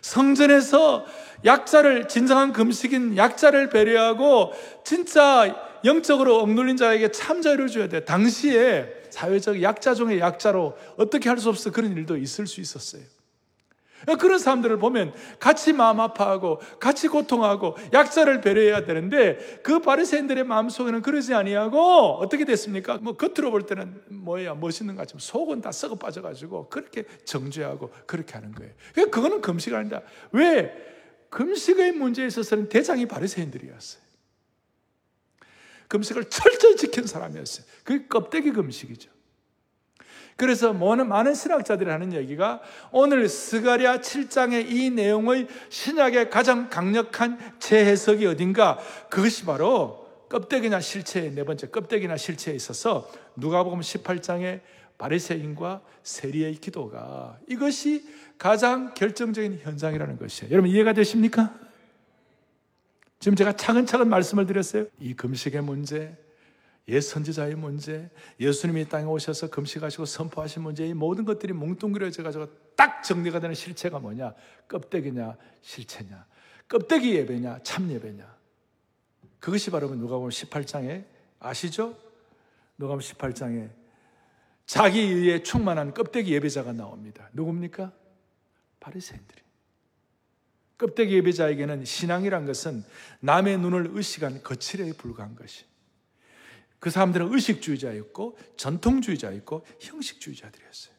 성전에서 0.00 1.04
약자를 1.44 2.08
진정한 2.08 2.52
금식인 2.52 3.16
약자를 3.16 3.70
배려하고 3.70 4.52
진짜 4.84 5.80
영적으로 5.84 6.38
억눌린 6.38 6.76
자에게 6.76 7.10
참자유를 7.10 7.68
줘야 7.68 7.88
돼. 7.88 8.04
당시에 8.04 8.95
사회적 9.16 9.62
약자 9.62 9.94
중의 9.94 10.20
약자로 10.20 10.76
어떻게 10.96 11.28
할 11.30 11.36
수 11.36 11.48
없어 11.48 11.70
그런 11.70 11.92
일도 11.92 12.16
있을 12.16 12.46
수 12.46 12.60
있었어요. 12.60 13.02
그런 14.18 14.38
사람들을 14.38 14.78
보면 14.78 15.12
같이 15.38 15.72
마음 15.72 16.00
아파하고 16.00 16.60
같이 16.80 17.08
고통하고 17.08 17.76
약자를 17.92 18.40
배려해야 18.40 18.84
되는데 18.84 19.60
그 19.62 19.80
바리새인들의 19.80 20.44
마음속에는 20.44 21.02
그러지 21.02 21.34
아니하고 21.34 22.18
어떻게 22.20 22.44
됐습니까? 22.44 22.98
뭐 22.98 23.16
겉으로 23.16 23.50
볼 23.50 23.66
때는 23.66 24.02
뭐야 24.08 24.54
멋있는 24.54 24.94
것 24.96 25.02
같지만 25.02 25.20
속은 25.20 25.60
다 25.62 25.72
썩어 25.72 25.94
빠져가지고 25.96 26.68
그렇게 26.68 27.04
정죄하고 27.24 27.90
그렇게 28.06 28.34
하는 28.34 28.54
거예요. 28.54 28.72
그거는 29.10 29.40
금식 29.40 29.74
아니다. 29.74 30.02
왜? 30.32 30.72
금식의 31.30 31.92
문제에 31.92 32.26
있어서는 32.26 32.68
대장이 32.68 33.06
바리새인들이었어요. 33.06 34.05
금식을 35.88 36.24
철저히 36.30 36.76
지킨 36.76 37.06
사람이었어요. 37.06 37.66
그게 37.84 38.06
껍데기 38.06 38.52
금식이죠. 38.52 39.10
그래서 40.36 40.74
많은 40.74 41.34
신학자들이 41.34 41.88
하는 41.88 42.12
얘기가 42.12 42.60
오늘 42.92 43.28
스가랴 43.28 44.00
7장의 44.00 44.70
이 44.70 44.90
내용의 44.90 45.48
신약의 45.70 46.28
가장 46.30 46.68
강력한 46.68 47.38
재해석이 47.58 48.26
어딘가 48.26 48.78
그것이 49.08 49.46
바로 49.46 50.06
껍데기나 50.28 50.80
실체의 50.80 51.32
네 51.32 51.44
번째 51.44 51.68
껍데기나 51.68 52.16
실체에 52.16 52.54
있어서 52.54 53.10
누가복음 53.36 53.80
18장의 53.80 54.60
바리새인과 54.98 55.80
세리의 56.02 56.56
기도가 56.56 57.38
이것이 57.48 58.04
가장 58.38 58.92
결정적인 58.92 59.60
현상이라는 59.62 60.18
것이에요. 60.18 60.52
여러분 60.52 60.70
이해가 60.70 60.92
되십니까? 60.92 61.54
지금 63.18 63.34
제가 63.36 63.52
차근차근 63.52 64.08
말씀을 64.08 64.46
드렸어요. 64.46 64.86
이 64.98 65.14
금식의 65.14 65.62
문제, 65.62 66.16
옛 66.88 67.00
선지자의 67.00 67.56
문제, 67.56 68.10
예수님이 68.38 68.88
땅에 68.88 69.04
오셔서 69.04 69.50
금식하시고 69.50 70.04
선포하신 70.04 70.62
문제, 70.62 70.86
이 70.86 70.94
모든 70.94 71.24
것들이 71.24 71.52
뭉뚱그려져 71.52 72.22
가지고 72.22 72.48
딱 72.76 73.02
정리가 73.02 73.40
되는 73.40 73.54
실체가 73.54 73.98
뭐냐? 73.98 74.34
껍데기냐, 74.68 75.36
실체냐? 75.62 76.26
껍데기 76.68 77.14
예배냐, 77.16 77.60
참 77.62 77.90
예배냐? 77.90 78.36
그것이 79.40 79.70
바로 79.70 79.88
누가복음 79.88 80.28
18장에 80.28 81.04
아시죠? 81.40 81.96
누가복음 82.78 83.00
18장에 83.00 83.70
자기 84.66 85.00
의에 85.00 85.42
충만한 85.42 85.94
껍데기 85.94 86.32
예배자가 86.34 86.72
나옵니다. 86.72 87.30
누굽니까? 87.32 87.92
바리새인들이. 88.80 89.45
껍데기 90.78 91.14
예배자에게는 91.14 91.84
신앙이란 91.84 92.46
것은 92.46 92.84
남의 93.20 93.58
눈을 93.58 93.90
의식한 93.92 94.42
거칠에 94.42 94.92
불과한 94.92 95.34
것이. 95.34 95.64
그 96.78 96.90
사람들은 96.90 97.32
의식주의자였고 97.32 98.38
전통주의자였고 98.56 99.66
형식주의자들이었어요. 99.80 100.94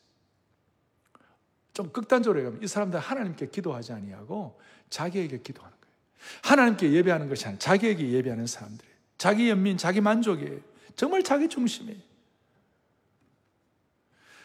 좀 1.73 1.91
극단적으로 1.91 2.39
얘기하면 2.39 2.63
이 2.63 2.67
사람들 2.67 2.99
하나님께 2.99 3.49
기도하지 3.49 3.93
아니하고 3.93 4.59
자기에게 4.89 5.41
기도하는 5.41 5.77
거예요. 5.79 5.95
하나님께 6.41 6.91
예배하는 6.91 7.29
것이 7.29 7.45
아니라 7.45 7.59
자기에게 7.59 8.09
예배하는 8.09 8.47
사람들이에요. 8.47 8.97
자기 9.19 9.49
연민, 9.49 9.77
자기 9.77 10.01
만족이에요. 10.01 10.59
정말 10.95 11.21
자기 11.21 11.47
중심이에요. 11.47 12.01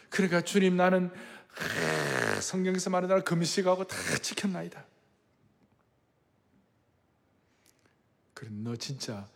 그러니까 0.09 0.41
주님 0.41 0.77
나는 0.77 1.11
성경에서 2.39 2.91
말하는 2.91 3.23
금식하고 3.23 3.85
다 3.87 3.97
지켰나이다. 4.21 4.85
그래, 8.43 8.49
너 8.51 8.75
진짜 8.75 9.29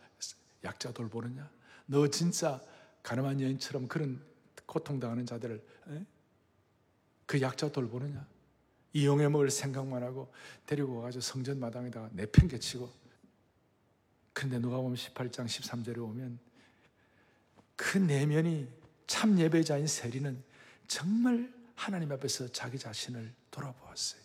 약자 0.62 0.92
돌보느냐? 0.92 1.50
너 1.86 2.06
진짜 2.08 2.60
가늠한 3.02 3.40
여인처럼 3.40 3.88
그런 3.88 4.22
고통당하는 4.66 5.24
자들을 5.24 5.64
에? 5.88 6.06
그 7.24 7.40
약자 7.40 7.72
돌보느냐? 7.72 8.26
이용해 8.92 9.28
먹을 9.28 9.50
생각만 9.50 10.02
하고 10.02 10.30
데리고 10.66 10.96
와가지고 10.96 11.22
성전 11.22 11.58
마당에다가 11.58 12.10
내팽개치고 12.12 12.92
근데 14.34 14.58
누가 14.58 14.76
보면 14.76 14.94
18장 14.96 15.46
13절에 15.46 15.98
오면 15.98 16.38
그 17.76 17.96
내면이 17.96 18.68
참 19.06 19.38
예배자인 19.38 19.86
세리는 19.86 20.44
정말 20.86 21.50
하나님 21.74 22.12
앞에서 22.12 22.48
자기 22.48 22.78
자신을 22.78 23.32
돌아보았어요. 23.50 24.20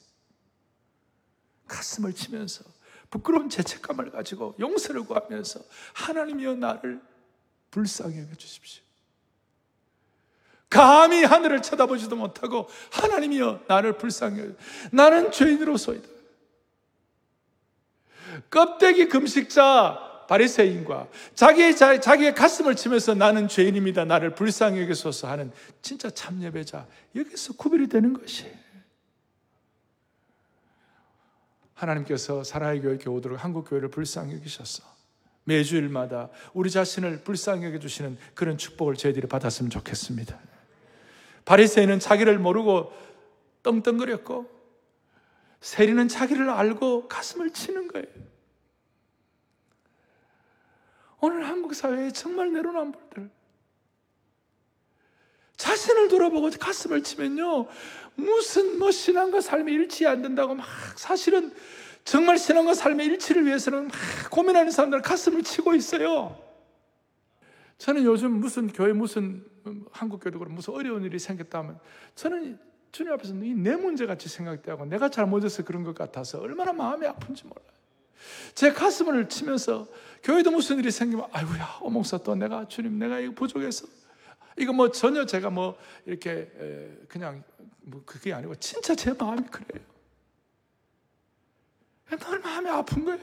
가슴을 1.68 2.14
치면서 2.14 2.66
부끄러운 3.14 3.48
죄책감을 3.48 4.10
가지고 4.10 4.56
용서를 4.60 5.04
구하면서 5.04 5.60
하나님이여 5.94 6.56
나를 6.56 7.00
불쌍히 7.70 8.18
여겨 8.18 8.34
주십시오. 8.34 8.82
감히 10.68 11.24
하늘을 11.24 11.62
쳐다보지도 11.62 12.16
못하고 12.16 12.68
하나님이여 12.92 13.66
나를 13.68 14.00
불쌍히 14.00 14.40
여 14.40 14.48
나는 14.92 15.32
죄인으로소이다. 15.32 16.08
껍데기 18.50 19.08
금식자 19.08 20.26
바리새인과 20.28 21.08
자기의 21.36 21.76
자기의 21.76 22.34
가슴을 22.34 22.76
치면서 22.76 23.14
나는 23.14 23.48
죄인입니다. 23.48 24.06
나를 24.06 24.34
불쌍히 24.34 24.82
여기소서 24.82 25.28
하는 25.28 25.52
진짜 25.84 26.10
참 26.10 26.42
예배자 26.42 26.88
여기서 27.16 27.54
구별이 27.54 27.90
되는 27.90 28.14
것이 28.14 28.63
하나님께서 31.84 32.44
사랑의 32.44 32.82
교회 32.82 32.98
교우들을 32.98 33.38
한국 33.38 33.70
교회를 33.70 33.90
불쌍히 33.90 34.34
여기셨어. 34.36 34.84
매주일마다 35.46 36.30
우리 36.54 36.70
자신을 36.70 37.24
불쌍히 37.24 37.66
여겨 37.66 37.80
주시는 37.80 38.18
그런 38.34 38.58
축복을 38.58 38.96
저희들이 38.96 39.28
받았으면 39.28 39.70
좋겠습니다. 39.70 40.40
바리새인은 41.46 42.00
자기를 42.00 42.40
모르고 42.40 42.94
떵떵거렸고 43.64 44.50
세리는 45.60 46.08
자기를 46.08 46.50
알고 46.50 47.08
가슴을 47.08 47.52
치는 47.52 47.88
거예요. 47.88 48.06
오늘 51.20 51.48
한국 51.48 51.74
사회에 51.74 52.12
정말 52.12 52.52
내로남불들 52.52 53.30
자신을 55.56 56.10
돌아보고 56.10 56.50
가슴을 56.60 57.04
치면요 57.04 57.68
무슨 58.16 58.80
뭐 58.80 58.92
신앙과 58.92 59.42
삶이 59.42 59.72
일치 59.72 60.06
안 60.06 60.22
된다고 60.22 60.56
막 60.56 60.66
사실은 60.98 61.54
정말 62.04 62.38
신앙과 62.38 62.74
삶의 62.74 63.08
일치를 63.08 63.46
위해서는 63.46 63.88
막 63.88 63.94
고민하는 64.30 64.72
사람들 64.72 65.02
가슴을 65.02 65.44
치고 65.44 65.74
있어요. 65.76 66.38
저는 67.78 68.04
요즘 68.04 68.32
무슨 68.40 68.68
교회 68.68 68.94
무슨 68.94 69.44
한국 69.92 70.22
교회도 70.22 70.40
그런 70.40 70.54
무슨 70.54 70.74
어려운 70.74 71.04
일이 71.04 71.18
생겼다면 71.20 71.80
저는 72.16 72.60
주님 72.92 73.12
앞에서 73.14 73.34
내 73.34 73.76
문제 73.76 74.06
같이 74.06 74.30
생각되고 74.30 74.86
내가 74.86 75.10
잘못해서 75.10 75.64
그런 75.64 75.84
것 75.84 75.96
같아서 75.96 76.40
얼마나 76.40 76.72
마음이 76.74 77.08
아픈지 77.08 77.46
몰라요. 77.46 77.66
제 78.54 78.72
가슴을 78.72 79.28
치면서 79.28 79.88
교회도 80.24 80.52
무슨 80.52 80.80
일이 80.80 80.92
생기면 80.92 81.26
아이고야 81.32 81.80
어목사 81.82 82.20
또 82.20 82.36
내가 82.36 82.68
주님 82.68 83.00
내가 83.00 83.20
이거 83.20 83.34
부족해서 83.34 83.88
이거 84.58 84.72
뭐 84.72 84.92
전혀 84.92 85.26
제가 85.26 85.50
뭐 85.50 85.78
이렇게 86.06 86.52
그냥 87.08 87.44
뭐 87.84 88.02
그게 88.06 88.34
아니고 88.34 88.56
진짜 88.56 88.96
제 88.96 89.14
마음이 89.14 89.44
그래요. 89.44 89.86
늘 92.10 92.40
마음이 92.40 92.70
아픈 92.70 93.06
거예요. 93.06 93.20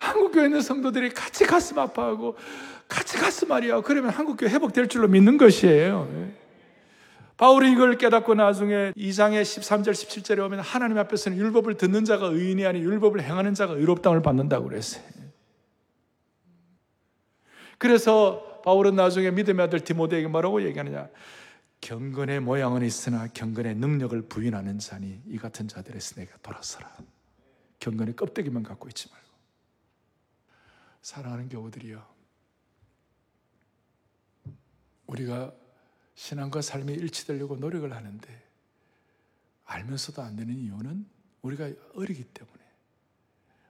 한국교회 0.00 0.46
있는 0.46 0.60
성도들이 0.60 1.10
같이 1.10 1.44
가슴 1.44 1.78
아파하고 1.78 2.36
같이 2.88 3.18
가슴 3.18 3.52
앓이하고 3.52 3.82
그러면 3.82 4.10
한국교회 4.10 4.50
회복될 4.50 4.88
줄로 4.88 5.08
믿는 5.08 5.36
것이에요. 5.36 6.10
예. 6.14 6.40
바울이 7.36 7.72
이걸 7.72 7.96
깨닫고 7.96 8.34
나중에 8.34 8.92
2장의 8.96 9.42
13절, 9.42 9.92
17절에 9.92 10.44
오면 10.44 10.60
하나님 10.60 10.98
앞에서는 10.98 11.38
율법을 11.38 11.76
듣는 11.76 12.04
자가 12.04 12.26
의인이 12.26 12.66
아니 12.66 12.80
율법을 12.80 13.22
행하는 13.22 13.54
자가 13.54 13.74
의롭다을 13.74 14.20
받는다고 14.20 14.68
그랬어요. 14.68 15.02
그래서 17.78 18.49
바울은 18.62 18.96
나중에 18.96 19.30
믿음의 19.30 19.66
아들 19.66 19.80
디모데에게 19.82 20.28
뭐라고 20.28 20.62
얘기하느냐? 20.62 21.08
경건의 21.80 22.40
모양은 22.40 22.82
있으나 22.82 23.26
경건의 23.28 23.74
능력을 23.76 24.20
부인하는 24.22 24.78
자니 24.78 25.20
이 25.26 25.38
같은 25.38 25.66
자들에서 25.66 26.16
내가 26.16 26.36
돌아서라. 26.38 26.94
경건의 27.78 28.16
껍데기만 28.16 28.62
갖고 28.62 28.88
있지 28.88 29.10
말고. 29.10 29.28
사랑하는 31.02 31.48
교우들이여. 31.48 32.06
우리가 35.06 35.52
신앙과 36.14 36.60
삶이 36.60 36.92
일치되려고 36.92 37.56
노력을 37.56 37.90
하는데 37.90 38.50
알면서도 39.64 40.20
안 40.22 40.36
되는 40.36 40.54
이유는 40.54 41.08
우리가 41.42 41.70
어리기 41.94 42.24
때문에 42.24 42.58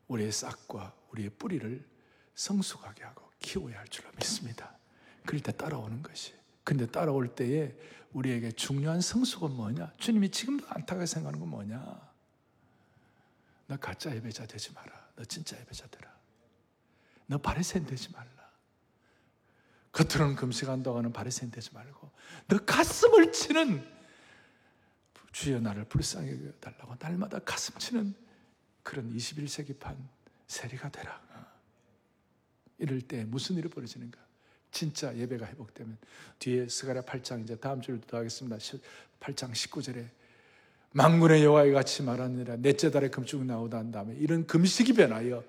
우리의 0.08 0.32
싹과 0.32 0.94
우리의 1.12 1.30
뿌리를 1.30 1.88
성숙하게 2.34 3.04
하고 3.04 3.30
키워야 3.38 3.78
할 3.78 3.86
줄로 3.88 4.10
믿습니다. 4.16 4.79
그럴 5.26 5.40
때 5.40 5.52
따라오는 5.52 6.02
것이. 6.02 6.34
근데 6.64 6.86
따라올 6.86 7.34
때에 7.34 7.76
우리에게 8.12 8.52
중요한 8.52 9.00
성숙은 9.00 9.52
뭐냐? 9.52 9.92
주님이 9.98 10.30
지금도 10.30 10.66
안타깝게 10.68 11.06
생각하는 11.06 11.40
건 11.40 11.48
뭐냐? 11.48 12.10
너 13.66 13.76
가짜 13.76 14.14
예배자 14.14 14.46
되지 14.46 14.72
마라. 14.72 15.10
너 15.16 15.24
진짜 15.24 15.58
예배자 15.60 15.86
되라. 15.88 16.10
너 17.26 17.38
바리새인 17.38 17.86
되지 17.86 18.10
말라. 18.10 18.28
겉으로는 19.92 20.36
금식한다고 20.36 20.98
하는 20.98 21.12
바리새인 21.12 21.50
되지 21.50 21.72
말고 21.74 22.10
너 22.48 22.58
가슴을 22.58 23.32
치는 23.32 23.86
주여 25.32 25.60
나를 25.60 25.84
불쌍히 25.84 26.30
여달라고 26.46 26.96
날마다 26.98 27.38
가슴 27.40 27.78
치는 27.78 28.14
그런 28.82 29.14
21세기판 29.14 29.96
세리가 30.48 30.88
되라. 30.90 31.20
이럴 32.78 33.00
때 33.02 33.24
무슨 33.24 33.56
일이 33.56 33.68
벌어지는가? 33.68 34.18
진짜 34.70 35.14
예배가 35.16 35.46
회복되면 35.46 35.96
뒤에 36.38 36.68
스가랴 36.68 37.02
8장 37.02 37.42
이제 37.42 37.56
다음 37.56 37.80
주도 37.80 38.16
하겠습니다. 38.16 38.56
8장 39.20 39.52
19절에 39.52 40.04
망군의 40.92 41.44
여호와의 41.44 41.72
같이 41.72 42.02
말하느라 42.02 42.56
넷째 42.56 42.90
달에 42.90 43.08
금축 43.08 43.44
나오다 43.44 43.78
한 43.78 43.92
다음에 43.92 44.14
이런 44.18 44.46
금식이 44.46 44.94
변하여 44.94 45.44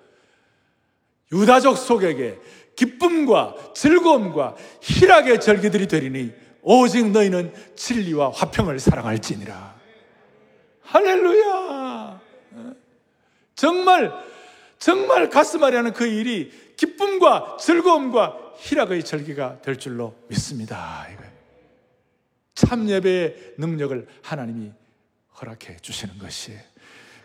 유다족 1.31 1.77
속에게 1.77 2.39
기쁨과 2.75 3.73
즐거움과 3.73 4.55
희락의 4.81 5.39
절기들이 5.39 5.87
되리니 5.87 6.33
오직 6.61 7.09
너희는 7.09 7.53
진리와 7.75 8.31
화평을 8.31 8.79
사랑할지니라. 8.79 9.79
할렐루야. 10.83 12.21
정말 13.55 14.11
정말 14.77 15.29
가슴 15.29 15.63
아리 15.63 15.75
하는 15.75 15.93
그 15.93 16.05
일이 16.05 16.51
기쁨과 16.75 17.57
즐거움과 17.59 18.40
희락의 18.61 19.03
절기가 19.03 19.61
될 19.61 19.77
줄로 19.77 20.15
믿습니다. 20.29 21.07
참 22.53 22.87
예배의 22.87 23.55
능력을 23.57 24.07
하나님이 24.21 24.71
허락해 25.39 25.77
주시는 25.77 26.17
것이 26.19 26.53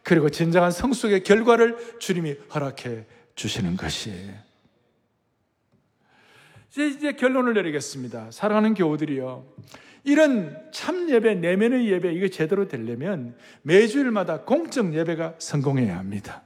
그리고 0.03 0.31
진정한 0.31 0.71
성숙의 0.71 1.25
결과를 1.25 1.99
주님이 1.99 2.37
허락해 2.55 3.05
주시는 3.35 3.77
것이 3.77 4.13
이제, 6.71 6.87
이제 6.89 7.13
결론을 7.13 7.55
내리겠습니다. 7.55 8.31
사랑하는 8.31 8.75
교우들이요. 8.75 9.47
이런 10.05 10.71
참 10.73 11.11
예배, 11.11 11.35
내면의 11.35 11.91
예배, 11.91 12.13
이게 12.13 12.29
제대로 12.29 12.69
되려면 12.69 13.37
매주일마다 13.63 14.43
공적 14.43 14.95
예배가 14.95 15.35
성공해야 15.39 15.99
합니다. 15.99 16.46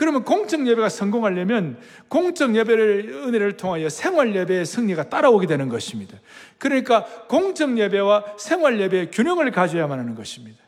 그러면 0.00 0.24
공적 0.24 0.66
예배가 0.66 0.88
성공하려면 0.88 1.78
공적 2.08 2.56
예배를 2.56 3.26
은혜를 3.26 3.58
통하여 3.58 3.90
생활 3.90 4.34
예배의 4.34 4.64
승리가 4.64 5.10
따라오게 5.10 5.46
되는 5.46 5.68
것입니다. 5.68 6.16
그러니까 6.56 7.04
공적 7.28 7.76
예배와 7.76 8.36
생활 8.38 8.80
예배의 8.80 9.10
균형을 9.10 9.50
가져야만 9.50 9.98
하는 9.98 10.14
것입니다. 10.14 10.58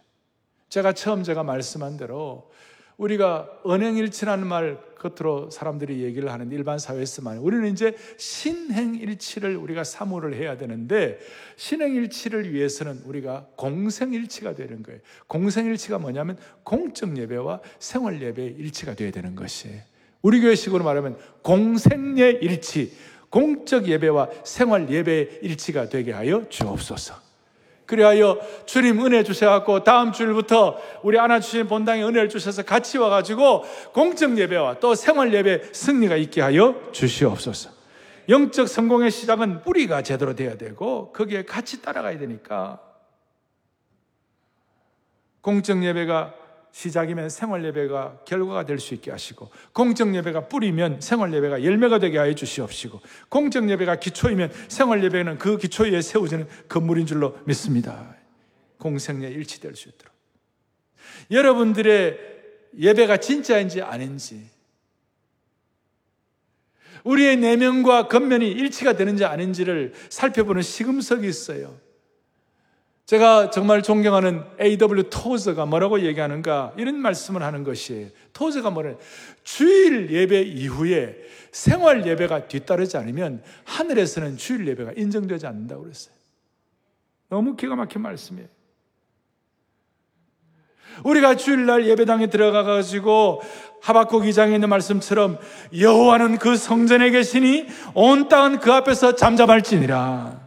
제가 0.69 0.93
처음 0.93 1.23
제가 1.23 1.45
말씀한 1.45 1.97
대로 1.97 2.51
우리가 3.03 3.49
언행일치라는 3.65 4.47
말 4.47 4.79
겉으로 4.97 5.51
사람들이 5.51 6.03
얘기를 6.05 6.31
하는 6.31 6.53
일반 6.53 6.79
사회에서만 6.79 7.39
우리는 7.39 7.73
이제 7.73 7.97
신행일치를 8.17 9.57
우리가 9.57 9.83
사모를 9.83 10.35
해야 10.35 10.57
되는데 10.57 11.19
신행일치를 11.57 12.53
위해서는 12.53 13.03
우리가 13.05 13.49
공생일치가 13.57 14.55
되는 14.55 14.85
거예요. 14.85 15.01
공생일치가 15.27 15.99
뭐냐면 15.99 16.39
공적 16.63 17.19
예배와 17.19 17.61
생활 17.81 18.23
예배의 18.23 18.55
일치가 18.59 18.95
되어야 18.95 19.11
되는 19.11 19.35
것이에요. 19.35 19.81
우리 20.23 20.41
교회식으로 20.41 20.85
말하면 20.85 21.19
공생예 21.43 22.39
일치, 22.41 22.93
공적 23.31 23.89
예배와 23.89 24.29
생활 24.45 24.89
예배의 24.89 25.41
일치가 25.43 25.89
되게 25.89 26.13
하여 26.13 26.49
주옵소서. 26.49 27.32
그리하여 27.93 28.39
주님 28.65 29.05
은혜 29.05 29.23
주셔갖고 29.23 29.85
다음 29.85 30.13
주일부터 30.13 30.81
우리 31.03 31.19
안아주신 31.19 31.69
본당에 31.69 32.03
은혜를 32.03 32.31
주셔서 32.31 32.63
같이 32.63 32.97
와가지고 32.97 33.65
공적 33.93 34.39
예배와 34.39 34.81
또 34.81 34.95
생활 34.95 35.35
예배 35.35 35.75
승리가 35.75 36.17
있게 36.17 36.41
하여 36.41 36.75
주시옵소서. 36.93 37.69
영적 38.31 38.67
성공의 38.67 39.11
시작은 39.11 39.63
뿌리가 39.63 40.01
제대로 40.01 40.35
돼야 40.35 40.57
되고 40.57 41.13
거기에 41.13 41.45
같이 41.45 41.83
따라가야 41.83 42.19
되니까 42.19 42.81
공적 45.43 45.85
예배가 45.85 46.33
시작이면 46.73 47.29
생활 47.29 47.65
예배가 47.65 48.21
결과가 48.25 48.65
될 48.65 48.79
수 48.81 48.95
있게 48.95 49.11
하시고 49.11 49.51
공적 49.73 50.15
예배가 50.15 50.49
뿌리면 50.49 51.01
생활 51.01 51.33
예배가 51.33 51.63
열매가 51.63 51.99
되게 51.99 52.19
하여 52.19 52.35
주시옵시고 52.35 53.01
공적 53.29 53.69
예배가 53.71 53.97
기초이면 53.97 54.51
생활 54.69 55.05
예배는 55.05 55.39
그 55.39 55.59
기초 55.59 55.85
위에 55.85 56.01
세워지는 56.01 56.49
건물인 56.69 57.07
줄로 57.07 57.39
믿습니다. 57.45 58.17
공생에 58.79 59.29
일치될 59.29 59.77
수 59.77 59.89
있도록 59.91 60.13
여러분들의 61.31 62.19
예배가 62.79 63.19
진짜인지 63.19 63.83
아닌지 63.83 64.51
우리의 67.05 67.37
내면과 67.37 68.09
겉면이 68.09 68.49
일치가 68.51 68.95
되는지 68.95 69.25
아닌지를 69.25 69.93
살펴보는 70.09 70.63
시금석이 70.63 71.29
있어요. 71.29 71.79
제가 73.07 73.51
정말 73.51 73.83
존경하는 73.83 74.45
A.W. 74.61 75.11
토저가 75.11 75.67
뭐라고 75.67 76.01
얘기하는가 76.01 76.73
이런 76.77 76.97
말씀을 76.97 77.43
하는 77.43 77.65
것이에요. 77.65 78.09
토저가 78.33 78.71
뭐래? 78.71 78.97
주일 79.43 80.11
예배 80.11 80.43
이후에 80.43 81.17
생활 81.51 82.07
예배가 82.07 82.49
뒤따르지 82.49 82.97
않으면 82.97 83.43
하늘에서는 83.65 84.37
주일 84.37 84.67
예배가 84.69 84.93
인정되지 84.97 85.47
않는다고 85.47 85.83
그랬어요. 85.83 86.15
너무 87.29 87.57
기가 87.57 87.77
막힌 87.77 88.03
말씀이에요. 88.03 88.49
우리가 91.05 91.37
주일날 91.37 91.87
예배당에 91.87 92.29
들어가 92.29 92.63
가지고 92.63 93.41
하박국 93.81 94.23
2장에 94.23 94.55
있는 94.55 94.69
말씀처럼 94.69 95.39
여호와는 95.77 96.39
그 96.39 96.57
성전에 96.57 97.11
계시니 97.11 97.67
온 97.95 98.29
땅은 98.29 98.61
그 98.61 98.73
앞에서 98.73 99.17
잠잠할지니라. 99.17 100.42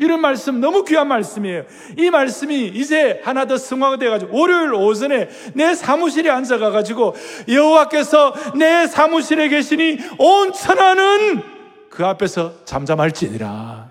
이런 0.00 0.20
말씀 0.22 0.60
너무 0.60 0.82
귀한 0.84 1.06
말씀이에요. 1.08 1.64
이 1.96 2.10
말씀이 2.10 2.68
이제 2.68 3.20
하나 3.22 3.44
더 3.44 3.58
승화가 3.58 3.98
돼가지고 3.98 4.36
월요일 4.36 4.74
오전에 4.74 5.28
내 5.52 5.74
사무실에 5.74 6.30
앉아가 6.30 6.70
가지고 6.70 7.14
여호와께서 7.46 8.34
내 8.56 8.86
사무실에 8.86 9.48
계시니 9.48 9.98
온 10.18 10.52
천하는 10.54 11.42
그 11.90 12.04
앞에서 12.06 12.64
잠잠할지니라. 12.64 13.90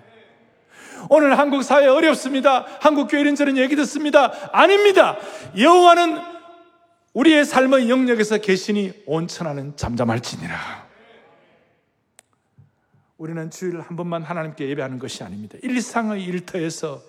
오늘 1.08 1.38
한국 1.38 1.62
사회 1.62 1.86
어렵습니다. 1.86 2.66
한국 2.80 3.06
교회는 3.08 3.36
저는 3.36 3.56
얘기 3.56 3.76
듣습니다. 3.76 4.32
아닙니다. 4.52 5.16
여호와는 5.56 6.18
우리의 7.14 7.44
삶의 7.44 7.88
영역에서 7.88 8.38
계시니 8.38 8.92
온 9.06 9.28
천하는 9.28 9.76
잠잠할지니라. 9.76 10.79
우리는 13.20 13.50
주일 13.50 13.82
한 13.82 13.96
번만 13.96 14.22
하나님께 14.22 14.66
예배하는 14.70 14.98
것이 14.98 15.22
아닙니다. 15.22 15.58
일상의 15.62 16.24
일터에서 16.24 17.02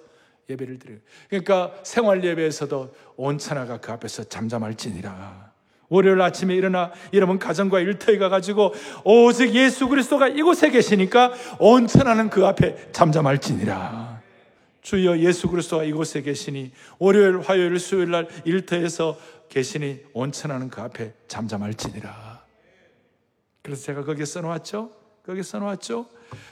예배를 0.49 0.77
드려요. 0.77 0.99
그러니까 1.29 1.73
생활 1.83 2.21
예배에서도 2.21 2.93
온 3.15 3.37
천하가 3.37 3.79
그 3.79 3.93
앞에서 3.93 4.25
잠잠할지니라. 4.25 5.51
월요일 5.87 6.21
아침에 6.21 6.53
일어나 6.53 6.91
여러분 7.13 7.39
가정과 7.39 7.79
일터에 7.79 8.17
가가지고 8.17 8.73
오직 9.05 9.55
예수 9.55 9.87
그리스도가 9.87 10.27
이곳에 10.27 10.69
계시니까 10.69 11.31
온 11.59 11.87
천하는 11.87 12.29
그 12.29 12.45
앞에 12.45 12.91
잠잠할지니라. 12.91 14.21
주여 14.81 15.17
예수 15.19 15.47
그리스도가 15.47 15.85
이곳에 15.85 16.21
계시니 16.23 16.73
월요일, 16.99 17.39
화요일, 17.39 17.79
수요일 17.79 18.11
날 18.11 18.27
일터에서 18.43 19.17
계시니 19.47 20.01
온 20.11 20.33
천하는 20.33 20.69
그 20.69 20.81
앞에 20.81 21.13
잠잠할지니라. 21.29 22.43
그래서 23.61 23.83
제가 23.83 24.03
거기에 24.03 24.25
써놓았죠. 24.25 25.00
거기 25.23 25.43
써놓았죠. 25.43 26.09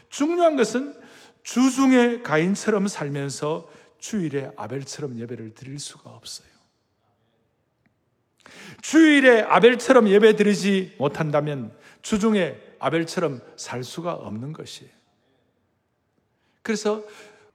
중요한 0.10 0.56
것은 0.56 0.96
주중에 1.44 2.22
가인처럼 2.22 2.88
살면서 2.88 3.70
주일에 4.00 4.52
아벨처럼 4.56 5.18
예배를 5.20 5.54
드릴 5.54 5.80
수가 5.80 6.10
없어요. 6.10 6.48
주일에 8.82 9.42
아벨처럼 9.42 10.08
예배 10.08 10.36
드리지 10.36 10.96
못한다면 10.98 11.76
주중에 12.02 12.58
아벨처럼 12.80 13.42
살 13.58 13.84
수가 13.84 14.14
없는 14.14 14.54
것이에요. 14.54 14.92
그래서 16.62 17.04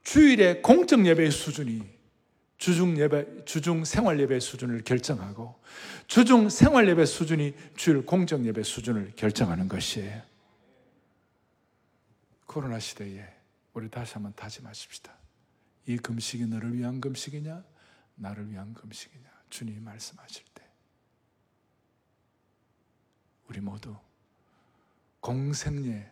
주일에 0.02 0.60
공적 0.60 1.06
예배의 1.06 1.30
수준이 1.30 1.82
주중 2.58 2.98
예배, 2.98 3.44
주중 3.44 3.84
생활 3.84 4.20
예배 4.20 4.40
수준을 4.40 4.82
결정하고 4.84 5.54
주중 6.06 6.48
생활 6.48 6.88
예배 6.88 7.06
수준이 7.06 7.54
주일 7.76 8.04
공적 8.04 8.44
예배 8.44 8.62
수준을 8.62 9.12
결정하는 9.16 9.68
것이에요. 9.68 10.34
코로나 12.47 12.78
시대에 12.78 13.26
우리 13.72 13.88
다시 13.90 14.14
한번 14.14 14.32
다짐하십시다. 14.34 15.14
이 15.86 15.97
금식이 15.97 16.47
너를 16.47 16.74
위한 16.74 17.01
금식이냐? 17.01 17.64
나를 18.16 18.51
위한 18.51 18.72
금식이냐? 18.74 19.28
주님이 19.51 19.80
말씀하실 19.80 20.45
때 20.55 20.64
우리 23.49 23.61
모두 23.61 23.97
공생의 25.20 26.11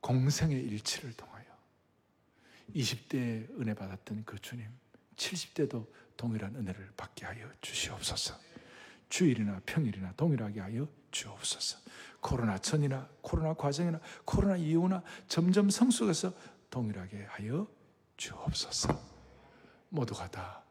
공생의 0.00 0.60
일치를 0.60 1.12
통하여 1.14 1.44
20대에 2.74 3.60
은혜 3.60 3.74
받았던 3.74 4.24
그 4.24 4.38
주님 4.40 4.66
70대도 5.16 5.86
동일한 6.16 6.54
은혜를 6.56 6.92
받게 6.96 7.26
하여 7.26 7.50
주시옵소서. 7.60 8.38
주일이나 9.08 9.60
평일이나 9.66 10.14
동일하게 10.16 10.60
하여 10.60 10.88
주옵소서. 11.10 11.78
코로나 12.22 12.56
전이나 12.56 13.08
코로나 13.20 13.52
과정이나 13.52 14.00
코로나 14.24 14.56
이후나 14.56 15.02
점점 15.28 15.68
성숙해서 15.68 16.32
동일하게 16.70 17.24
하여 17.24 17.66
주옵소서. 18.16 18.98
모두가 19.90 20.30
다 20.30 20.62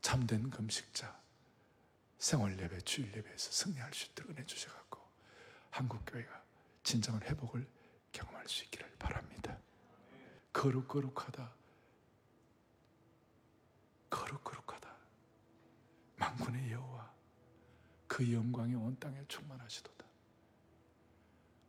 참된 0.00 0.50
금식자 0.50 1.20
생활 2.18 2.58
예배 2.58 2.80
주일 2.80 3.14
예배에서 3.14 3.52
승리할 3.52 3.92
수 3.92 4.06
있도록 4.06 4.32
은혜 4.32 4.44
주셔 4.46 4.70
갖고 4.72 4.98
한국 5.70 6.02
교회가 6.06 6.42
진정한 6.82 7.22
회복을 7.22 7.68
경험할 8.12 8.48
수 8.48 8.64
있기를 8.64 8.90
바랍니다. 8.98 9.58
거룩거룩하다. 10.52 11.52
거룩거룩하다. 14.10 14.90
만군의 16.16 16.72
여호와 16.72 17.11
그 18.12 18.30
영광이 18.30 18.74
온 18.74 18.94
땅에 19.00 19.24
충만하시도다. 19.26 20.04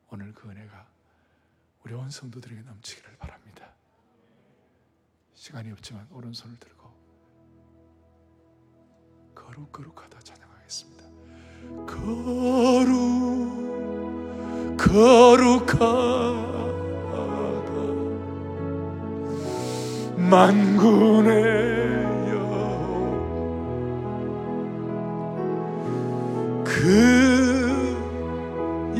오늘 0.09 0.33
그 0.33 0.49
은혜가 0.49 0.85
우리 1.85 1.93
온 1.93 2.09
성도들에게 2.09 2.63
넘치기를 2.63 3.15
바랍니다. 3.15 3.71
시간이 5.35 5.71
없지만 5.71 6.05
오른손을 6.11 6.59
들고 6.59 6.91
거룩 9.33 9.71
거룩하다 9.71 10.19
찬양하겠습니다. 10.19 11.05
거룩 11.85 13.63
거룩하다 14.77 15.85
만군의 20.17 22.22
그 26.83 27.95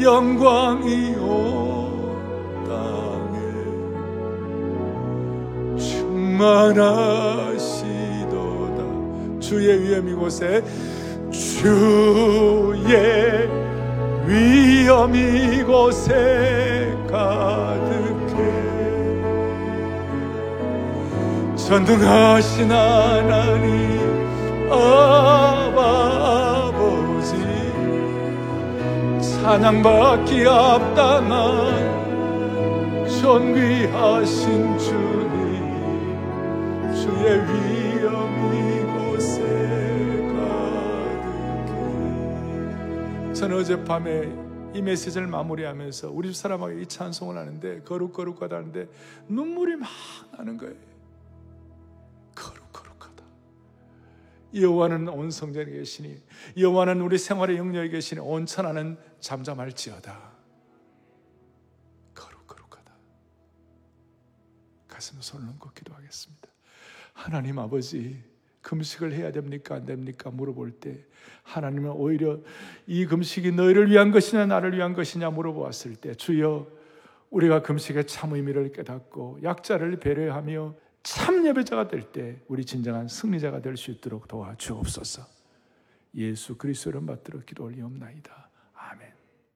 영광이 0.01 1.15
온 1.15 2.15
땅에 2.65 3.36
충만하시도다. 5.77 6.99
주의 9.41 9.84
위엄 9.84 10.07
이곳에 10.07 10.63
주의 11.29 12.79
위엄 14.27 15.13
이곳에 15.13 16.95
가득해. 17.11 18.38
전능하신 21.57 22.71
하나님 22.71 23.99
아바 24.71 26.12
찬양받기 29.43 30.45
합당한 30.45 31.35
존귀하신 33.09 34.77
주님 34.77 35.33
주의 36.95 37.41
위엄 37.43 38.13
이 38.53 38.55
곳에 39.11 39.41
가득해. 41.67 43.33
저는 43.33 43.59
어젯밤에 43.59 44.31
이 44.73 44.81
메시지를 44.81 45.27
마무리하면서 45.27 46.11
우리 46.13 46.29
집 46.31 46.37
사람하고 46.37 46.79
이 46.79 46.85
찬송을 46.87 47.37
하는데 47.37 47.81
거룩거룩하다 47.81 48.55
하는데 48.55 48.87
눈물이 49.27 49.75
막 49.75 49.89
나는 50.37 50.57
거예요 50.57 50.92
여호와는 54.53 55.07
온 55.09 55.31
성전에 55.31 55.71
계시니 55.71 56.21
여호와는 56.57 57.01
우리 57.01 57.17
생활의 57.17 57.57
영역에 57.57 57.89
계시니 57.89 58.21
온 58.21 58.45
천하는 58.45 58.97
잠잠할지어다. 59.19 60.31
거룩거룩하다. 62.13 62.93
가슴에 64.87 65.21
손을 65.21 65.47
얹고 65.49 65.71
기도하겠습니다. 65.71 66.47
하나님 67.13 67.59
아버지 67.59 68.23
금식을 68.61 69.13
해야 69.13 69.31
됩니까? 69.31 69.75
안 69.75 69.85
됩니까? 69.85 70.31
물어볼 70.31 70.71
때 70.71 71.03
하나님은 71.43 71.91
오히려 71.91 72.39
이 72.87 73.05
금식이 73.05 73.51
너희를 73.51 73.89
위한 73.89 74.11
것이냐 74.11 74.45
나를 74.45 74.75
위한 74.75 74.93
것이냐 74.93 75.29
물어보았을 75.29 75.95
때 75.97 76.15
주여 76.15 76.67
우리가 77.29 77.61
금식의 77.61 78.07
참 78.07 78.33
의미를 78.33 78.71
깨닫고 78.71 79.39
약자를 79.43 79.99
배려하며 79.99 80.75
참 81.03 81.45
예배자가 81.45 81.87
될 81.89 82.11
때 82.11 82.41
우리 82.47 82.65
진정한 82.65 83.07
승리자가 83.07 83.61
될 83.61 83.75
수 83.77 83.91
있도록 83.91 84.27
도와주옵소서. 84.27 85.23
예수 86.15 86.57
그리스도를 86.57 87.05
받들어 87.05 87.41
기도 87.41 87.65
올리옵나이다. 87.65 88.42